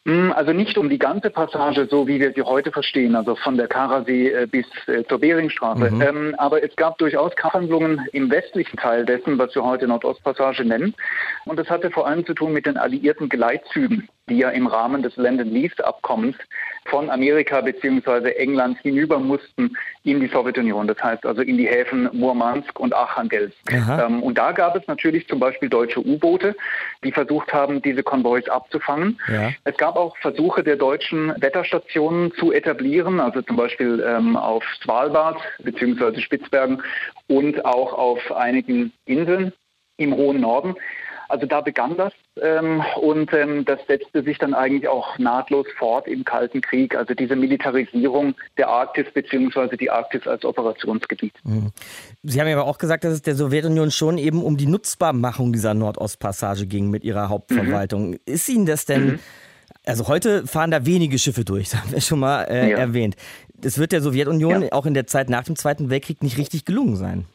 [0.05, 3.57] Hm, also nicht um die ganze Passage, so wie wir sie heute verstehen, also von
[3.57, 5.93] der Karasee äh, bis äh, zur Beringstraße.
[5.93, 6.03] Mhm.
[6.03, 10.95] Ähm, aber es gab durchaus Kampfhandlungen im westlichen Teil dessen, was wir heute Nordostpassage nennen.
[11.45, 15.03] Und das hatte vor allem zu tun mit den alliierten Geleitzügen, die ja im Rahmen
[15.03, 16.37] des Land-and-Lease-Abkommens
[16.87, 18.31] von Amerika bzw.
[18.33, 23.57] England hinüber mussten in die Sowjetunion, das heißt also in die Häfen Murmansk und Archangelsk.
[23.71, 26.57] Ähm, und da gab es natürlich zum Beispiel deutsche U-Boote,
[27.05, 29.21] die versucht haben, diese Konvois abzufangen.
[29.29, 29.51] Ja.
[29.65, 35.39] Es gab auch Versuche der deutschen Wetterstationen zu etablieren, also zum Beispiel ähm, auf Svalbard
[35.63, 36.21] bzw.
[36.21, 36.83] Spitzbergen
[37.29, 39.53] und auch auf einigen Inseln
[39.97, 40.75] im hohen Norden.
[41.29, 46.09] also da begann das ähm, und ähm, das setzte sich dann eigentlich auch nahtlos fort
[46.09, 51.35] im Kalten Krieg, also diese Militarisierung der Arktis beziehungsweise die Arktis als Operationsgebiet.
[51.45, 51.73] Mhm.
[52.23, 55.53] Sie haben ja aber auch gesagt, dass es der Sowjetunion schon eben um die Nutzbarmachung
[55.53, 58.11] dieser Nordostpassage ging mit ihrer Hauptverwaltung.
[58.11, 58.19] Mhm.
[58.25, 59.05] Ist Ihnen das denn...
[59.05, 59.19] Mhm.
[59.85, 62.79] Also heute fahren da wenige Schiffe durch, das haben wir schon mal äh, ja.
[62.79, 63.17] erwähnt.
[63.53, 64.73] Das wird der Sowjetunion ja.
[64.73, 67.27] auch in der Zeit nach dem Zweiten Weltkrieg nicht richtig gelungen sein.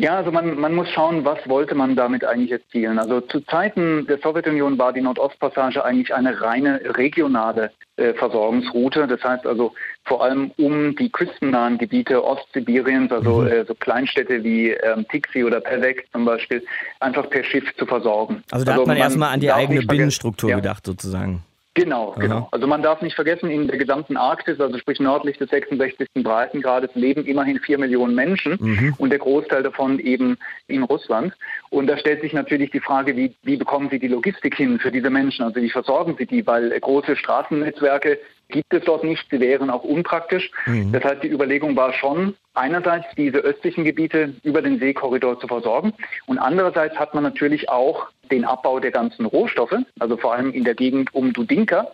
[0.00, 3.00] Ja, also man, man muss schauen, was wollte man damit eigentlich erzielen.
[3.00, 9.08] Also zu Zeiten der Sowjetunion war die Nordostpassage eigentlich eine reine regionale äh, Versorgungsroute.
[9.08, 9.72] Das heißt also
[10.04, 13.48] vor allem um die küstennahen Gebiete Ostsibiriens, also mhm.
[13.48, 16.64] äh, so Kleinstädte wie ähm, Tixi oder Pevek zum Beispiel,
[17.00, 18.44] einfach per Schiff zu versorgen.
[18.52, 20.56] Also da also hat man, man erstmal an die eigene Binnenstruktur ja.
[20.56, 21.42] gedacht sozusagen.
[21.74, 22.20] Genau, Aha.
[22.20, 22.48] genau.
[22.50, 26.08] Also man darf nicht vergessen, in der gesamten Arktis, also sprich nördlich des 66.
[26.14, 28.94] Breitengrades, leben immerhin vier Millionen Menschen mhm.
[28.98, 31.34] und der Großteil davon eben in Russland.
[31.70, 34.90] Und da stellt sich natürlich die Frage, wie, wie bekommen Sie die Logistik hin für
[34.90, 35.44] diese Menschen?
[35.44, 36.44] Also wie versorgen Sie die?
[36.46, 40.50] Weil große Straßennetzwerke gibt es dort nicht, sie wären auch unpraktisch.
[40.66, 40.92] Mhm.
[40.92, 45.92] Das heißt, die Überlegung war schon, einerseits diese östlichen Gebiete über den Seekorridor zu versorgen
[46.26, 50.64] und andererseits hat man natürlich auch den Abbau der ganzen Rohstoffe, also vor allem in
[50.64, 51.88] der Gegend um Dudinka.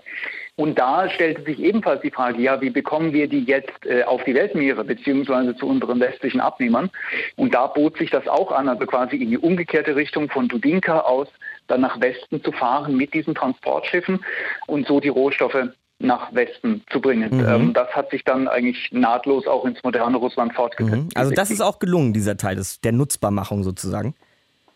[0.57, 4.23] Und da stellte sich ebenfalls die Frage, ja, wie bekommen wir die jetzt äh, auf
[4.23, 6.91] die Weltmeere beziehungsweise zu unseren westlichen Abnehmern?
[7.35, 11.01] Und da bot sich das auch an, also quasi in die umgekehrte Richtung von Dudinka
[11.01, 11.29] aus
[11.67, 14.25] dann nach Westen zu fahren mit diesen Transportschiffen
[14.67, 15.71] und so die Rohstoffe
[16.05, 17.37] nach Westen zu bringen.
[17.37, 17.47] Mhm.
[17.47, 20.97] Ähm, das hat sich dann eigentlich nahtlos auch ins moderne Russland fortgesetzt.
[20.97, 21.09] Mhm.
[21.15, 24.15] Also das ist auch gelungen, dieser Teil des, der Nutzbarmachung sozusagen.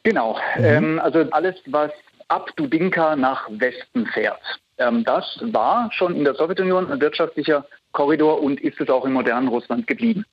[0.03, 0.39] Genau.
[0.57, 0.65] Mhm.
[0.65, 1.93] Ähm, also alles, was
[2.29, 4.41] ab Dubinka nach Westen fährt.
[4.79, 7.67] Ähm, das war schon in der Sowjetunion ein wirtschaftlicher
[7.99, 10.25] Korridor und ist es auch im modernen Russland geblieben.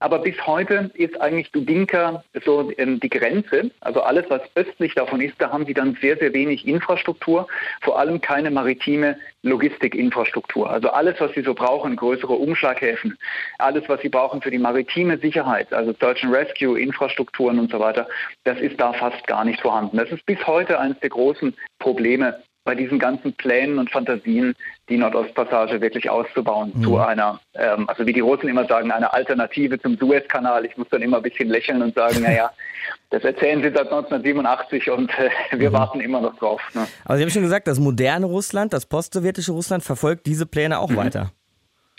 [0.00, 3.70] Aber bis heute ist eigentlich Dubinka so ähm, die Grenze.
[3.80, 7.48] Also alles, was östlich davon ist, da haben sie dann sehr, sehr wenig Infrastruktur,
[7.80, 10.68] vor allem keine maritime Logistikinfrastruktur.
[10.68, 13.16] Also alles, was sie so brauchen, größere Umschlaghäfen,
[13.56, 17.80] alles, was sie brauchen für die maritime Sicherheit, also Search and Rescue, Infrastrukturen und so
[17.80, 18.06] weiter,
[18.44, 19.96] das ist da fast gar nicht vorhanden.
[19.96, 24.54] Das ist bis heute eines der großen Probleme bei diesen ganzen Plänen und Fantasien
[24.90, 26.82] die Nordostpassage wirklich auszubauen mhm.
[26.82, 30.66] zu einer, ähm, also wie die Russen immer sagen, eine Alternative zum Suezkanal.
[30.66, 32.50] Ich muss dann immer ein bisschen lächeln und sagen, naja,
[33.10, 35.74] das erzählen sie seit 1987 und äh, wir mhm.
[35.74, 36.60] warten immer noch drauf.
[36.74, 36.86] Ne?
[37.04, 40.90] Aber Sie haben schon gesagt, das moderne Russland, das postsowjetische Russland verfolgt diese Pläne auch
[40.90, 40.96] mhm.
[40.96, 41.32] weiter.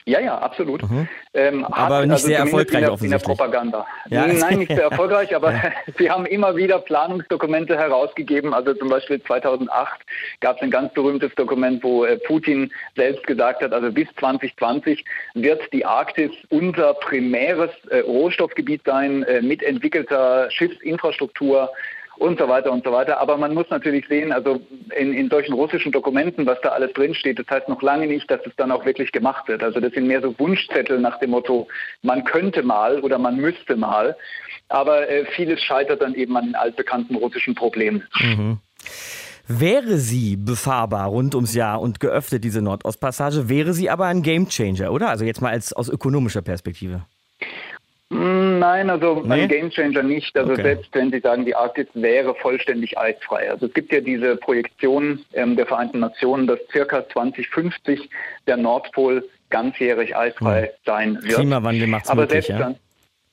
[0.08, 0.90] Ja, ja, absolut.
[0.90, 1.06] Mhm.
[1.34, 3.86] Ähm, aber nicht also sehr erfolgreich in der, in der Propaganda.
[4.10, 4.26] Ja.
[4.26, 5.72] Nein, nicht sehr erfolgreich, aber ja.
[5.98, 8.54] sie haben immer wieder Planungsdokumente herausgegeben.
[8.54, 10.00] Also zum Beispiel 2008
[10.40, 15.04] gab es ein ganz berühmtes Dokument, wo äh, Putin selbst gesagt hat, also bis 2020
[15.34, 21.70] wird die Arktis unser primäres äh, Rohstoffgebiet sein, äh, mit entwickelter Schiffsinfrastruktur,
[22.20, 23.20] und so weiter und so weiter.
[23.20, 24.62] Aber man muss natürlich sehen, also
[24.96, 28.42] in, in solchen russischen Dokumenten, was da alles drinsteht, das heißt noch lange nicht, dass
[28.46, 29.64] es dann auch wirklich gemacht wird.
[29.64, 31.68] Also das sind mehr so Wunschzettel nach dem Motto,
[32.02, 34.16] man könnte mal oder man müsste mal.
[34.70, 38.04] Aber äh, vieles scheitert dann eben an den altbekannten russischen Problemen.
[38.20, 38.60] Mhm.
[39.48, 44.92] Wäre sie befahrbar rund ums Jahr und geöffnet, diese Nordostpassage, wäre sie aber ein Gamechanger,
[44.92, 45.08] oder?
[45.08, 47.04] Also jetzt mal als, aus ökonomischer Perspektive.
[48.12, 49.44] Hm, nein, also nee?
[49.44, 50.38] ein Gamechanger nicht.
[50.38, 50.64] Also okay.
[50.64, 53.50] selbst wenn Sie sagen, die Arktis wäre vollständig eisfrei.
[53.50, 58.10] Also es gibt ja diese Projektion ähm, der Vereinten Nationen, dass circa 2050
[58.48, 60.70] der Nordpol ganzjährig eisfrei hm.
[60.86, 61.36] sein wird.
[61.36, 62.58] Klimawandel macht es möglich, ja?
[62.58, 62.76] Dann,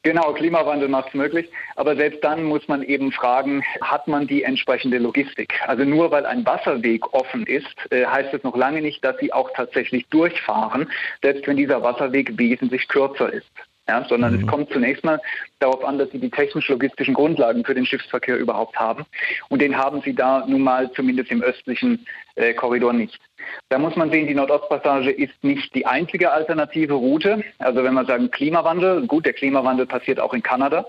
[0.04, 1.50] Genau, Klimawandel macht es möglich.
[1.76, 5.54] Aber selbst dann muss man eben fragen, hat man die entsprechende Logistik?
[5.66, 9.32] Also nur weil ein Wasserweg offen ist, äh, heißt es noch lange nicht, dass sie
[9.32, 10.90] auch tatsächlich durchfahren,
[11.22, 13.50] selbst wenn dieser Wasserweg wesentlich kürzer ist
[13.88, 14.40] ja, sondern mhm.
[14.40, 15.20] es kommt zunächst mal
[15.58, 19.04] darauf an, dass sie die technisch-logistischen Grundlagen für den Schiffsverkehr überhaupt haben.
[19.48, 23.20] Und den haben sie da nun mal zumindest im östlichen äh, Korridor nicht.
[23.68, 27.44] Da muss man sehen, die Nordostpassage ist nicht die einzige alternative Route.
[27.58, 30.86] Also wenn wir sagen Klimawandel, gut, der Klimawandel passiert auch in Kanada.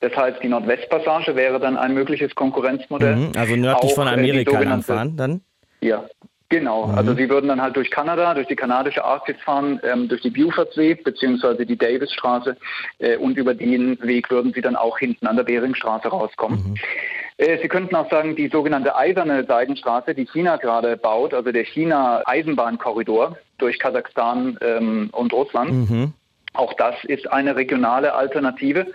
[0.00, 3.16] Das heißt, die Nordwestpassage wäre dann ein mögliches Konkurrenzmodell.
[3.16, 5.40] Mhm, also nördlich auch, von äh, Amerika äh, fahren dann?
[5.80, 6.04] Ja,
[6.50, 6.94] Genau, mhm.
[6.96, 10.30] also sie würden dann halt durch Kanada, durch die kanadische Arktis fahren, ähm, durch die
[10.30, 12.56] Beaufortsee beziehungsweise die Davisstraße
[12.98, 16.70] äh, und über den Weg würden sie dann auch hinten an der Beringstraße rauskommen.
[16.70, 16.74] Mhm.
[17.36, 21.64] Äh, sie könnten auch sagen, die sogenannte eiserne Seidenstraße, die China gerade baut, also der
[21.64, 26.12] China-Eisenbahnkorridor durch Kasachstan ähm, und Russland, mhm.
[26.54, 28.86] auch das ist eine regionale Alternative.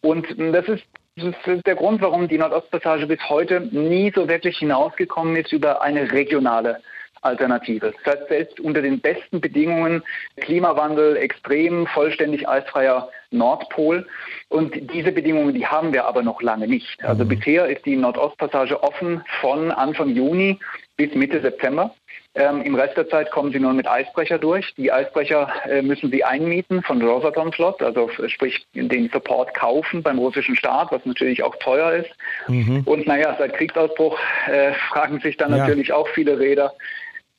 [0.00, 0.84] Und das ist
[1.16, 5.80] das ist der Grund, warum die Nordostpassage bis heute nie so wirklich hinausgekommen ist über
[5.80, 6.82] eine regionale
[7.22, 7.94] Alternative.
[8.04, 10.02] Das heißt, selbst unter den besten Bedingungen,
[10.36, 14.06] Klimawandel, extrem vollständig eisfreier Nordpol.
[14.50, 17.02] Und diese Bedingungen, die haben wir aber noch lange nicht.
[17.02, 17.28] Also mhm.
[17.28, 20.58] bisher ist die Nordostpassage offen von Anfang Juni
[20.98, 21.94] bis Mitte September.
[22.36, 24.74] Ähm, Im Rest der Zeit kommen sie nur mit Eisbrecher durch.
[24.76, 30.18] Die Eisbrecher äh, müssen sie einmieten von Rosatom Flot, also sprich den Support kaufen beim
[30.18, 32.10] russischen Staat, was natürlich auch teuer ist.
[32.48, 32.82] Mhm.
[32.84, 34.18] Und naja, seit Kriegsausbruch
[34.48, 35.58] äh, fragen sich dann ja.
[35.58, 36.74] natürlich auch viele Räder,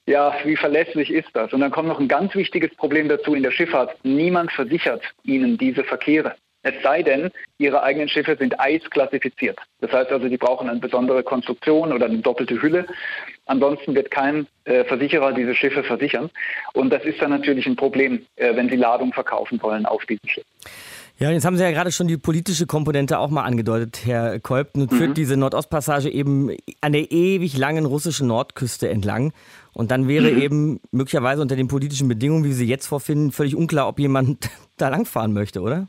[0.08, 1.52] ja, wie verlässlich ist das?
[1.54, 3.94] Und dann kommt noch ein ganz wichtiges Problem dazu in der Schifffahrt.
[4.04, 6.36] Niemand versichert ihnen diese Verkehre.
[6.64, 7.30] Es sei denn,
[7.60, 9.60] ihre eigenen Schiffe sind eisklassifiziert.
[9.80, 12.88] Das heißt also, die brauchen eine besondere Konstruktion oder eine doppelte Hülle.
[13.48, 16.30] Ansonsten wird kein äh, Versicherer diese Schiffe versichern.
[16.74, 20.28] Und das ist dann natürlich ein Problem, äh, wenn sie Ladung verkaufen wollen auf diesen
[20.28, 20.50] Schiffen.
[21.20, 24.78] Ja, jetzt haben Sie ja gerade schon die politische Komponente auch mal angedeutet, Herr Kolb.
[24.78, 25.14] Nun führt mhm.
[25.16, 29.34] diese Nordostpassage eben an der ewig langen russischen Nordküste entlang.
[29.74, 30.42] Und dann wäre mhm.
[30.42, 34.48] eben möglicherweise unter den politischen Bedingungen, wie wir sie jetzt vorfinden, völlig unklar, ob jemand
[34.78, 35.88] da langfahren möchte, oder?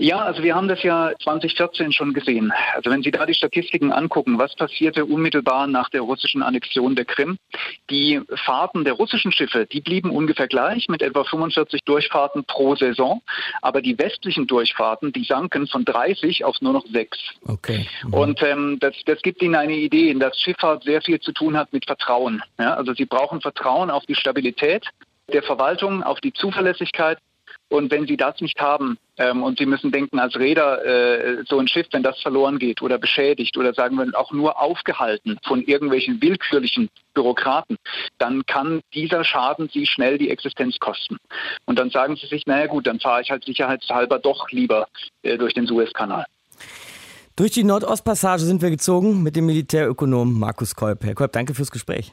[0.00, 2.52] Ja, also wir haben das ja 2014 schon gesehen.
[2.74, 7.04] Also wenn Sie da die Statistiken angucken, was passierte unmittelbar nach der russischen Annexion der
[7.04, 7.36] Krim?
[7.90, 13.22] Die Fahrten der russischen Schiffe, die blieben ungefähr gleich mit etwa 45 Durchfahrten pro Saison,
[13.60, 17.18] aber die westlichen Durchfahrten, die sanken von 30 auf nur noch sechs.
[17.44, 17.88] Okay.
[18.04, 18.14] Mhm.
[18.14, 21.72] Und ähm, das, das gibt Ihnen eine Idee, dass Schifffahrt sehr viel zu tun hat
[21.72, 22.40] mit Vertrauen.
[22.60, 24.86] Ja, also Sie brauchen Vertrauen auf die Stabilität
[25.32, 27.18] der Verwaltung, auf die Zuverlässigkeit
[27.68, 31.58] und wenn Sie das nicht haben ähm, und Sie müssen denken, als Räder, äh, so
[31.58, 35.62] ein Schiff, wenn das verloren geht oder beschädigt oder sagen wir auch nur aufgehalten von
[35.62, 37.76] irgendwelchen willkürlichen Bürokraten,
[38.18, 41.18] dann kann dieser Schaden Sie schnell die Existenz kosten.
[41.66, 44.88] Und dann sagen Sie sich, naja gut, dann fahre ich halt sicherheitshalber doch lieber
[45.22, 46.24] äh, durch den Suezkanal.
[47.36, 51.04] Durch die Nordostpassage sind wir gezogen mit dem Militärökonom Markus Kolb.
[51.04, 52.12] Herr Kolb, danke fürs Gespräch.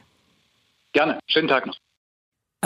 [0.92, 1.18] Gerne.
[1.26, 1.76] Schönen Tag noch.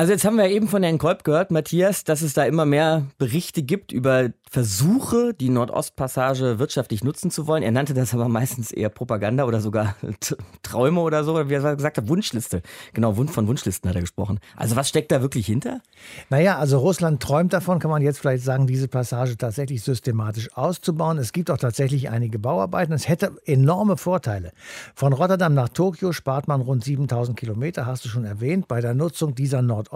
[0.00, 3.04] Also jetzt haben wir eben von Herrn Kolb gehört, Matthias, dass es da immer mehr
[3.18, 7.62] Berichte gibt über Versuche, die Nordostpassage wirtschaftlich nutzen zu wollen.
[7.62, 9.94] Er nannte das aber meistens eher Propaganda oder sogar
[10.64, 12.62] Träume oder so, wie er gesagt hat, Wunschliste.
[12.92, 14.40] Genau, von Wunschlisten hat er gesprochen.
[14.56, 15.82] Also was steckt da wirklich hinter?
[16.30, 21.18] Naja, also Russland träumt davon, kann man jetzt vielleicht sagen, diese Passage tatsächlich systematisch auszubauen.
[21.18, 22.92] Es gibt auch tatsächlich einige Bauarbeiten.
[22.92, 24.50] Es hätte enorme Vorteile.
[24.96, 28.94] Von Rotterdam nach Tokio spart man rund 7000 Kilometer, hast du schon erwähnt, bei der
[28.94, 29.89] Nutzung dieser Nordostpassage.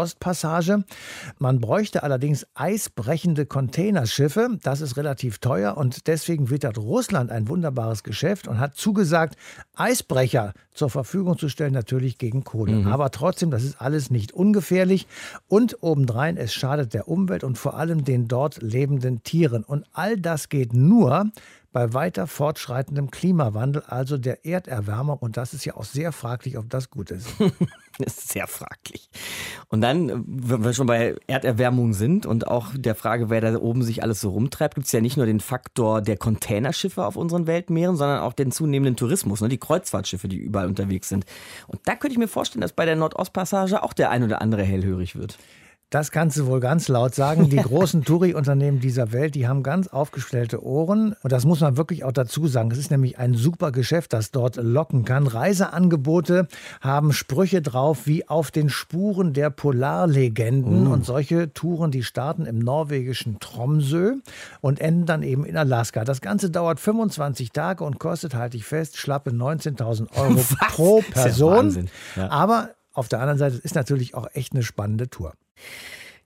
[1.38, 8.02] Man bräuchte allerdings eisbrechende Containerschiffe das ist relativ teuer und deswegen wittert Russland ein wunderbares
[8.02, 9.36] Geschäft und hat zugesagt,
[9.74, 12.72] Eisbrecher zur Verfügung zu stellen, natürlich gegen Kohle.
[12.72, 12.86] Mhm.
[12.88, 15.06] Aber trotzdem, das ist alles nicht ungefährlich
[15.48, 19.64] und obendrein, es schadet der Umwelt und vor allem den dort lebenden Tieren.
[19.64, 21.30] Und all das geht nur,
[21.74, 25.18] bei weiter fortschreitendem Klimawandel, also der Erderwärmung.
[25.18, 27.26] Und das ist ja auch sehr fraglich, ob das gut ist.
[27.98, 29.10] das ist sehr fraglich.
[29.68, 33.82] Und dann, wenn wir schon bei Erderwärmung sind und auch der Frage, wer da oben
[33.82, 37.48] sich alles so rumtreibt, gibt es ja nicht nur den Faktor der Containerschiffe auf unseren
[37.48, 39.48] Weltmeeren, sondern auch den zunehmenden Tourismus, ne?
[39.48, 41.26] die Kreuzfahrtschiffe, die überall unterwegs sind.
[41.66, 44.62] Und da könnte ich mir vorstellen, dass bei der Nordostpassage auch der ein oder andere
[44.62, 45.38] hellhörig wird.
[45.94, 47.48] Das kannst du wohl ganz laut sagen.
[47.48, 51.14] Die großen Touri-Unternehmen dieser Welt, die haben ganz aufgestellte Ohren.
[51.22, 52.72] Und das muss man wirklich auch dazu sagen.
[52.72, 55.28] Es ist nämlich ein super Geschäft, das dort locken kann.
[55.28, 56.48] Reiseangebote
[56.80, 60.82] haben Sprüche drauf wie auf den Spuren der Polarlegenden.
[60.82, 60.90] Mm.
[60.90, 64.14] Und solche Touren, die starten im norwegischen Tromsø
[64.60, 66.02] und enden dann eben in Alaska.
[66.02, 70.74] Das Ganze dauert 25 Tage und kostet, halte ich fest, schlappe 19.000 Euro Was?
[70.74, 71.88] pro Person.
[72.16, 72.30] Ja ja.
[72.32, 75.34] Aber auf der anderen Seite ist natürlich auch echt eine spannende Tour.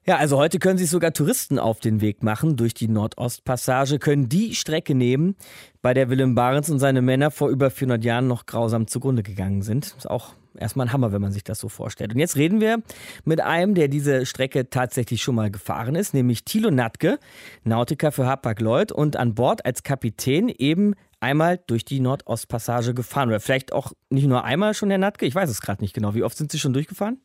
[0.09, 4.31] Ja, also heute können sich sogar Touristen auf den Weg machen durch die Nordostpassage, können
[4.31, 5.37] die Strecke nehmen,
[5.83, 9.61] bei der Willem Barents und seine Männer vor über 400 Jahren noch grausam zugrunde gegangen
[9.61, 9.95] sind.
[9.99, 12.15] Ist auch erstmal ein Hammer, wenn man sich das so vorstellt.
[12.15, 12.83] Und jetzt reden wir
[13.27, 17.19] mit einem, der diese Strecke tatsächlich schon mal gefahren ist, nämlich Thilo Natke,
[17.65, 23.29] Nautiker für Hapag-Lloyd und an Bord als Kapitän eben einmal durch die Nordostpassage gefahren.
[23.29, 26.15] Oder vielleicht auch nicht nur einmal schon, Herr Natke, ich weiß es gerade nicht genau.
[26.15, 27.21] Wie oft sind Sie schon durchgefahren?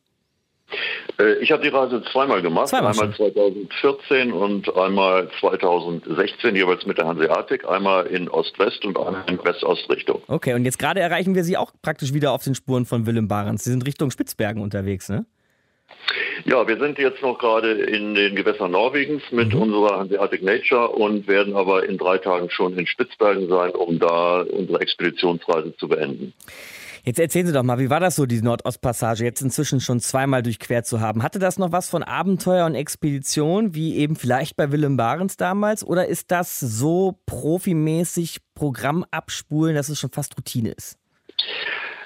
[1.18, 2.68] Äh, ich habe die Reise zweimal gemacht.
[2.68, 3.32] Zweimal einmal schon.
[3.32, 7.68] 2014 und einmal 2016, jeweils mit der Hanseatic.
[7.68, 10.22] Einmal in Ost-West und einmal in West-Ost-Richtung.
[10.28, 13.28] Okay, und jetzt gerade erreichen wir Sie auch praktisch wieder auf den Spuren von Willem
[13.28, 13.64] Barents.
[13.64, 15.26] Sie sind Richtung Spitzbergen unterwegs, ne?
[16.44, 19.62] Ja, wir sind jetzt noch gerade in den Gewässern Norwegens mit mhm.
[19.62, 24.42] unserer Hanseatic Nature und werden aber in drei Tagen schon in Spitzbergen sein, um da
[24.42, 26.34] unsere Expeditionsreise zu beenden.
[27.06, 30.42] Jetzt erzählen Sie doch mal, wie war das so, die Nordostpassage jetzt inzwischen schon zweimal
[30.42, 31.22] durchquert zu haben?
[31.22, 35.86] Hatte das noch was von Abenteuer und Expedition, wie eben vielleicht bei Willem Barents damals?
[35.86, 40.96] Oder ist das so profimäßig Programm abspulen, dass es schon fast Routine ist?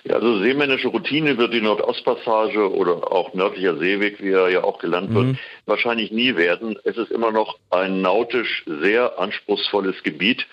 [0.02, 4.80] Ja, also seemännische Routine wird die Nordostpassage oder auch nördlicher Seeweg, wie er ja auch
[4.80, 5.38] genannt wird, mhm.
[5.66, 6.76] wahrscheinlich nie werden.
[6.82, 10.46] Es ist immer noch ein nautisch sehr anspruchsvolles Gebiet.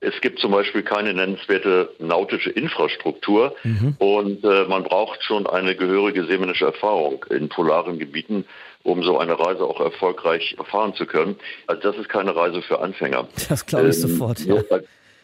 [0.00, 3.96] Es gibt zum Beispiel keine nennenswerte nautische Infrastruktur mhm.
[3.98, 8.44] und äh, man braucht schon eine gehörige seemännische Erfahrung in polaren Gebieten,
[8.84, 11.36] um so eine Reise auch erfolgreich fahren zu können.
[11.66, 13.26] Also das ist keine Reise für Anfänger.
[13.48, 14.40] Das glaube ich ähm, sofort.
[14.40, 14.62] Ja.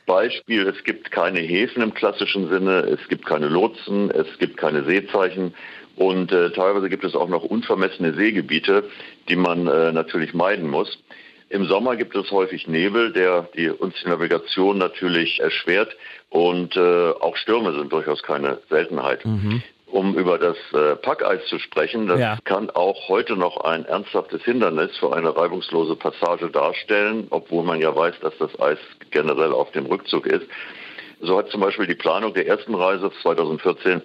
[0.07, 4.85] Beispiel, es gibt keine Häfen im klassischen Sinne, es gibt keine Lotsen, es gibt keine
[4.85, 5.55] Seezeichen
[5.97, 8.85] und äh, teilweise gibt es auch noch unvermessene Seegebiete,
[9.29, 10.99] die man äh, natürlich meiden muss.
[11.49, 15.95] Im Sommer gibt es häufig Nebel, der die, uns die Navigation natürlich erschwert
[16.31, 19.25] und äh, auch Stürme sind durchaus keine Seltenheit.
[19.25, 19.63] Mhm
[19.95, 22.09] um über das äh, Packeis zu sprechen.
[22.09, 22.37] Das ja.
[22.43, 27.95] kann auch heute noch ein ernsthaftes Hindernis für eine reibungslose Passage darstellen, obwohl man ja
[27.95, 28.79] weiß, dass das Eis
[29.13, 30.47] generell auf dem Rückzug ist.
[31.21, 34.03] So hat zum Beispiel die Planung der ersten Reise 2014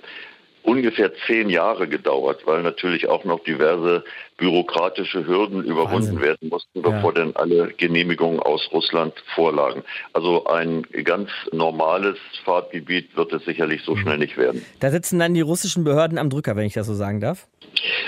[0.62, 4.04] ungefähr zehn Jahre gedauert, weil natürlich auch noch diverse
[4.40, 6.22] bürokratische Hürden überwunden Wahnsinn.
[6.22, 7.24] werden mussten, bevor ja.
[7.24, 9.84] denn alle Genehmigungen aus Russland vorlagen.
[10.14, 14.00] Also ein ganz normales Fahrtgebiet wird es sicherlich so mhm.
[14.00, 14.66] schnell nicht werden.
[14.80, 17.48] Da sitzen dann die russischen Behörden am Drücker, wenn ich das so sagen darf?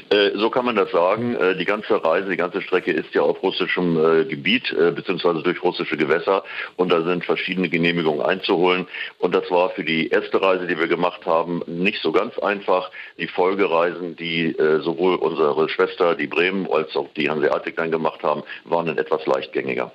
[0.10, 1.36] Äh, so kann man das sagen.
[1.36, 5.62] Äh, die ganze Reise, die ganze Strecke ist ja auf russischem äh, Gebiet beziehungsweise durch
[5.64, 6.44] russische Gewässer
[6.76, 8.88] und da sind verschiedene Genehmigungen einzuholen.
[9.20, 12.92] Und das war für die erste Reise, die wir gemacht haben, nicht so ganz einfach.
[13.18, 18.44] Die Folgereisen, die sowohl unsere Schwester, die Bremen, als auch die Hanseatic dann gemacht haben,
[18.66, 19.92] waren dann etwas leichtgängiger.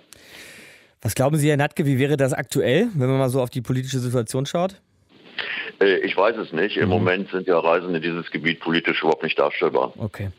[1.03, 3.63] Was glauben Sie, Herr Natke, wie wäre das aktuell, wenn man mal so auf die
[3.63, 4.81] politische Situation schaut?
[5.81, 6.77] Äh, ich weiß es nicht.
[6.77, 6.91] Im mhm.
[6.91, 9.93] Moment sind ja Reisen in dieses Gebiet politisch überhaupt nicht darstellbar.
[9.99, 10.31] Okay.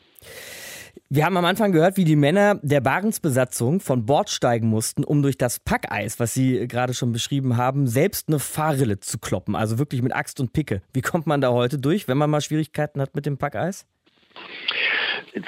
[1.10, 5.22] Wir haben am Anfang gehört, wie die Männer der Barensbesatzung von Bord steigen mussten, um
[5.22, 9.56] durch das Packeis, was Sie gerade schon beschrieben haben, selbst eine Fahrrille zu kloppen.
[9.56, 10.82] Also wirklich mit Axt und Picke.
[10.92, 13.86] Wie kommt man da heute durch, wenn man mal Schwierigkeiten hat mit dem Packeis?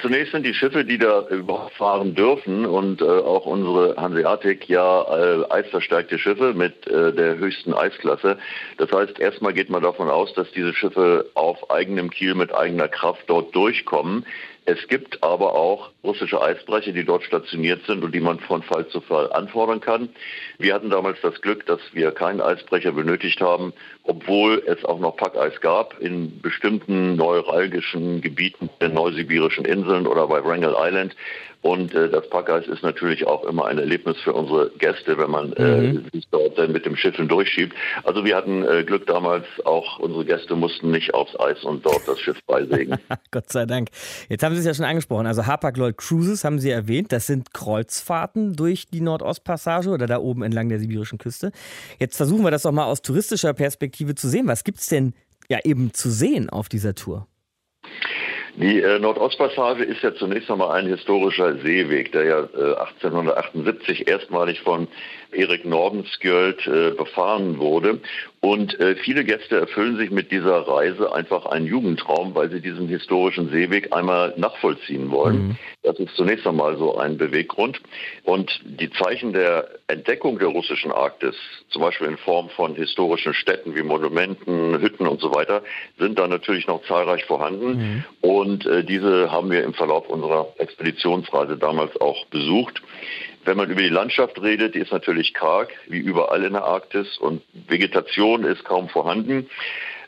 [0.00, 5.02] Zunächst sind die Schiffe, die da überhaupt fahren dürfen und äh, auch unsere Hanseatic ja
[5.02, 8.38] äh, eisverstärkte Schiffe mit äh, der höchsten Eisklasse.
[8.78, 12.88] Das heißt, erstmal geht man davon aus, dass diese Schiffe auf eigenem Kiel mit eigener
[12.88, 14.24] Kraft dort durchkommen.
[14.70, 18.86] Es gibt aber auch russische Eisbrecher, die dort stationiert sind und die man von Fall
[18.86, 20.10] zu Fall anfordern kann.
[20.58, 23.72] Wir hatten damals das Glück, dass wir keinen Eisbrecher benötigt haben,
[24.04, 30.44] obwohl es auch noch Packeis gab in bestimmten neuralgischen Gebieten der neusibirischen Inseln oder bei
[30.44, 31.16] Wrangell Island.
[31.62, 35.52] Und äh, das Packeis ist natürlich auch immer ein Erlebnis für unsere Gäste, wenn man
[35.54, 36.04] äh, mhm.
[36.12, 37.74] sich dort dann mit dem Schiff hindurchschiebt.
[38.04, 42.08] Also wir hatten äh, Glück damals, auch unsere Gäste mussten nicht aufs Eis und dort
[42.08, 42.98] das Schiff beisegeln.
[43.30, 43.88] Gott sei Dank.
[44.28, 45.26] Jetzt haben Sie es ja schon angesprochen.
[45.26, 47.12] Also Hapag-Lloyd Cruises haben Sie erwähnt.
[47.12, 51.52] Das sind Kreuzfahrten durch die Nordostpassage oder da oben entlang der sibirischen Küste.
[51.98, 54.46] Jetzt versuchen wir das doch mal aus touristischer Perspektive zu sehen.
[54.46, 55.12] Was gibt es denn
[55.50, 57.26] ja eben zu sehen auf dieser Tour?
[58.56, 64.60] Die äh, Nordostpassage ist ja zunächst einmal ein historischer Seeweg, der ja äh, 1878 erstmalig
[64.60, 64.88] von
[65.32, 68.00] Erik Nordenskjöld äh, befahren wurde.
[68.40, 72.88] Und äh, viele Gäste erfüllen sich mit dieser Reise einfach einen Jugendtraum, weil sie diesen
[72.88, 75.48] historischen Seeweg einmal nachvollziehen wollen.
[75.48, 75.56] Mhm.
[75.82, 77.80] Das ist zunächst einmal so ein Beweggrund.
[78.24, 81.34] Und die Zeichen der Entdeckung der russischen Arktis,
[81.68, 85.62] zum Beispiel in Form von historischen Städten wie Monumenten, Hütten und so weiter,
[85.98, 87.76] sind da natürlich noch zahlreich vorhanden.
[87.76, 88.04] Mhm.
[88.22, 92.80] Und äh, diese haben wir im Verlauf unserer Expeditionsreise damals auch besucht.
[93.44, 97.16] Wenn man über die Landschaft redet, die ist natürlich karg, wie überall in der Arktis,
[97.18, 99.48] und Vegetation ist kaum vorhanden.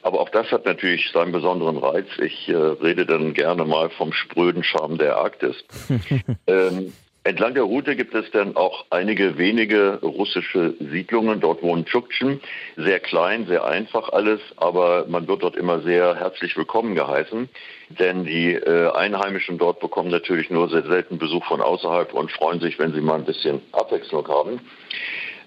[0.02, 2.08] Aber auch das hat natürlich seinen besonderen Reiz.
[2.18, 5.64] Ich äh, rede dann gerne mal vom spröden Charme der Arktis.
[6.46, 6.92] ähm,
[7.24, 11.38] Entlang der Route gibt es dann auch einige wenige russische Siedlungen.
[11.38, 12.40] Dort wohnen Tschuktschen.
[12.76, 17.48] Sehr klein, sehr einfach alles, aber man wird dort immer sehr herzlich willkommen geheißen.
[17.90, 22.58] Denn die äh, Einheimischen dort bekommen natürlich nur sehr selten Besuch von außerhalb und freuen
[22.58, 24.60] sich, wenn sie mal ein bisschen Abwechslung haben.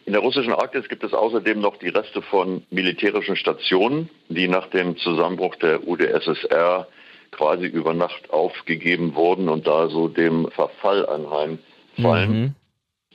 [0.06, 4.68] In der russischen Arktis gibt es außerdem noch die Reste von militärischen Stationen, die nach
[4.68, 6.88] dem Zusammenbruch der UdSSR
[7.36, 12.56] quasi über Nacht aufgegeben wurden und da so dem Verfall anheimfallen.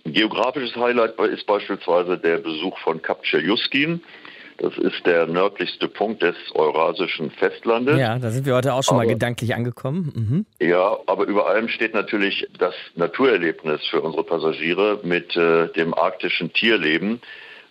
[0.04, 0.12] Mhm.
[0.12, 4.02] Geografisches Highlight ist beispielsweise der Besuch von Kap Chelyuskin.
[4.58, 7.98] Das ist der nördlichste Punkt des eurasischen Festlandes.
[7.98, 10.12] Ja, da sind wir heute auch schon aber, mal gedanklich angekommen.
[10.60, 10.66] Mhm.
[10.66, 16.52] Ja, aber über allem steht natürlich das Naturerlebnis für unsere Passagiere mit äh, dem arktischen
[16.52, 17.22] Tierleben.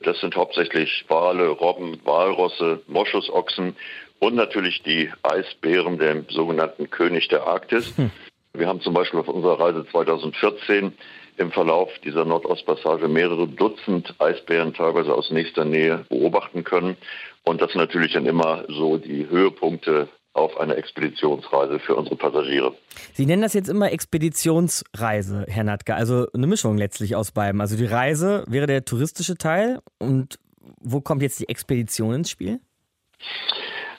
[0.02, 3.76] Das sind hauptsächlich Wale, Robben, Walrosse, Moschusochsen
[4.20, 7.98] und natürlich die Eisbären, dem sogenannten König der Arktis.
[7.98, 8.12] Hm.
[8.54, 10.94] Wir haben zum Beispiel auf unserer Reise 2014
[11.38, 16.98] im Verlauf dieser Nordostpassage mehrere Dutzend Eisbären teilweise aus nächster Nähe beobachten können.
[17.44, 22.74] Und das sind natürlich dann immer so die Höhepunkte auf einer Expeditionsreise für unsere Passagiere.
[23.14, 27.62] Sie nennen das jetzt immer Expeditionsreise, Herr Natke, also eine Mischung letztlich aus beiden.
[27.62, 30.38] Also die Reise wäre der touristische Teil und
[30.82, 32.60] wo kommt jetzt die Expedition ins Spiel?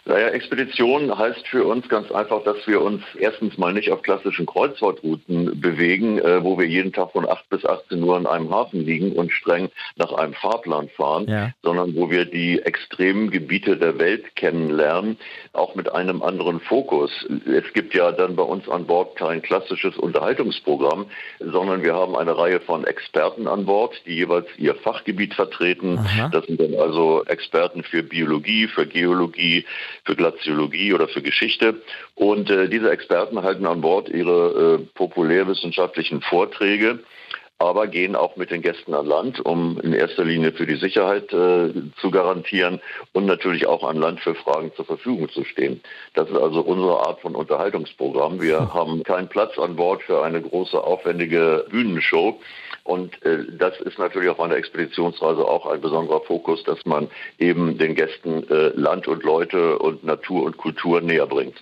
[0.07, 4.47] Naja, Expedition heißt für uns ganz einfach, dass wir uns erstens mal nicht auf klassischen
[4.47, 8.85] Kreuzfahrtrouten bewegen, äh, wo wir jeden Tag von 8 bis 18 Uhr in einem Hafen
[8.85, 11.51] liegen und streng nach einem Fahrplan fahren, ja.
[11.63, 15.19] sondern wo wir die extremen Gebiete der Welt kennenlernen,
[15.53, 17.11] auch mit einem anderen Fokus.
[17.47, 21.07] Es gibt ja dann bei uns an Bord kein klassisches Unterhaltungsprogramm,
[21.41, 25.99] sondern wir haben eine Reihe von Experten an Bord, die jeweils ihr Fachgebiet vertreten.
[25.99, 26.31] Aha.
[26.33, 29.65] Das sind dann also Experten für Biologie, für Geologie,
[30.11, 31.83] für Glaziologie oder für Geschichte.
[32.17, 36.99] Und äh, diese Experten halten an Bord ihre äh, populärwissenschaftlichen Vorträge
[37.61, 41.31] aber gehen auch mit den Gästen an Land, um in erster Linie für die Sicherheit
[41.31, 42.81] äh, zu garantieren
[43.13, 45.83] und natürlich auch an Land für Fragen zur Verfügung zu stehen.
[46.15, 48.41] Das ist also unsere Art von Unterhaltungsprogramm.
[48.41, 52.41] Wir haben keinen Platz an Bord für eine große, aufwendige Bühnenshow.
[52.85, 57.09] Und äh, das ist natürlich auf einer Expeditionsreise auch ein besonderer Fokus, dass man
[57.39, 61.55] eben den Gästen äh, Land und Leute und Natur und Kultur näher bringt.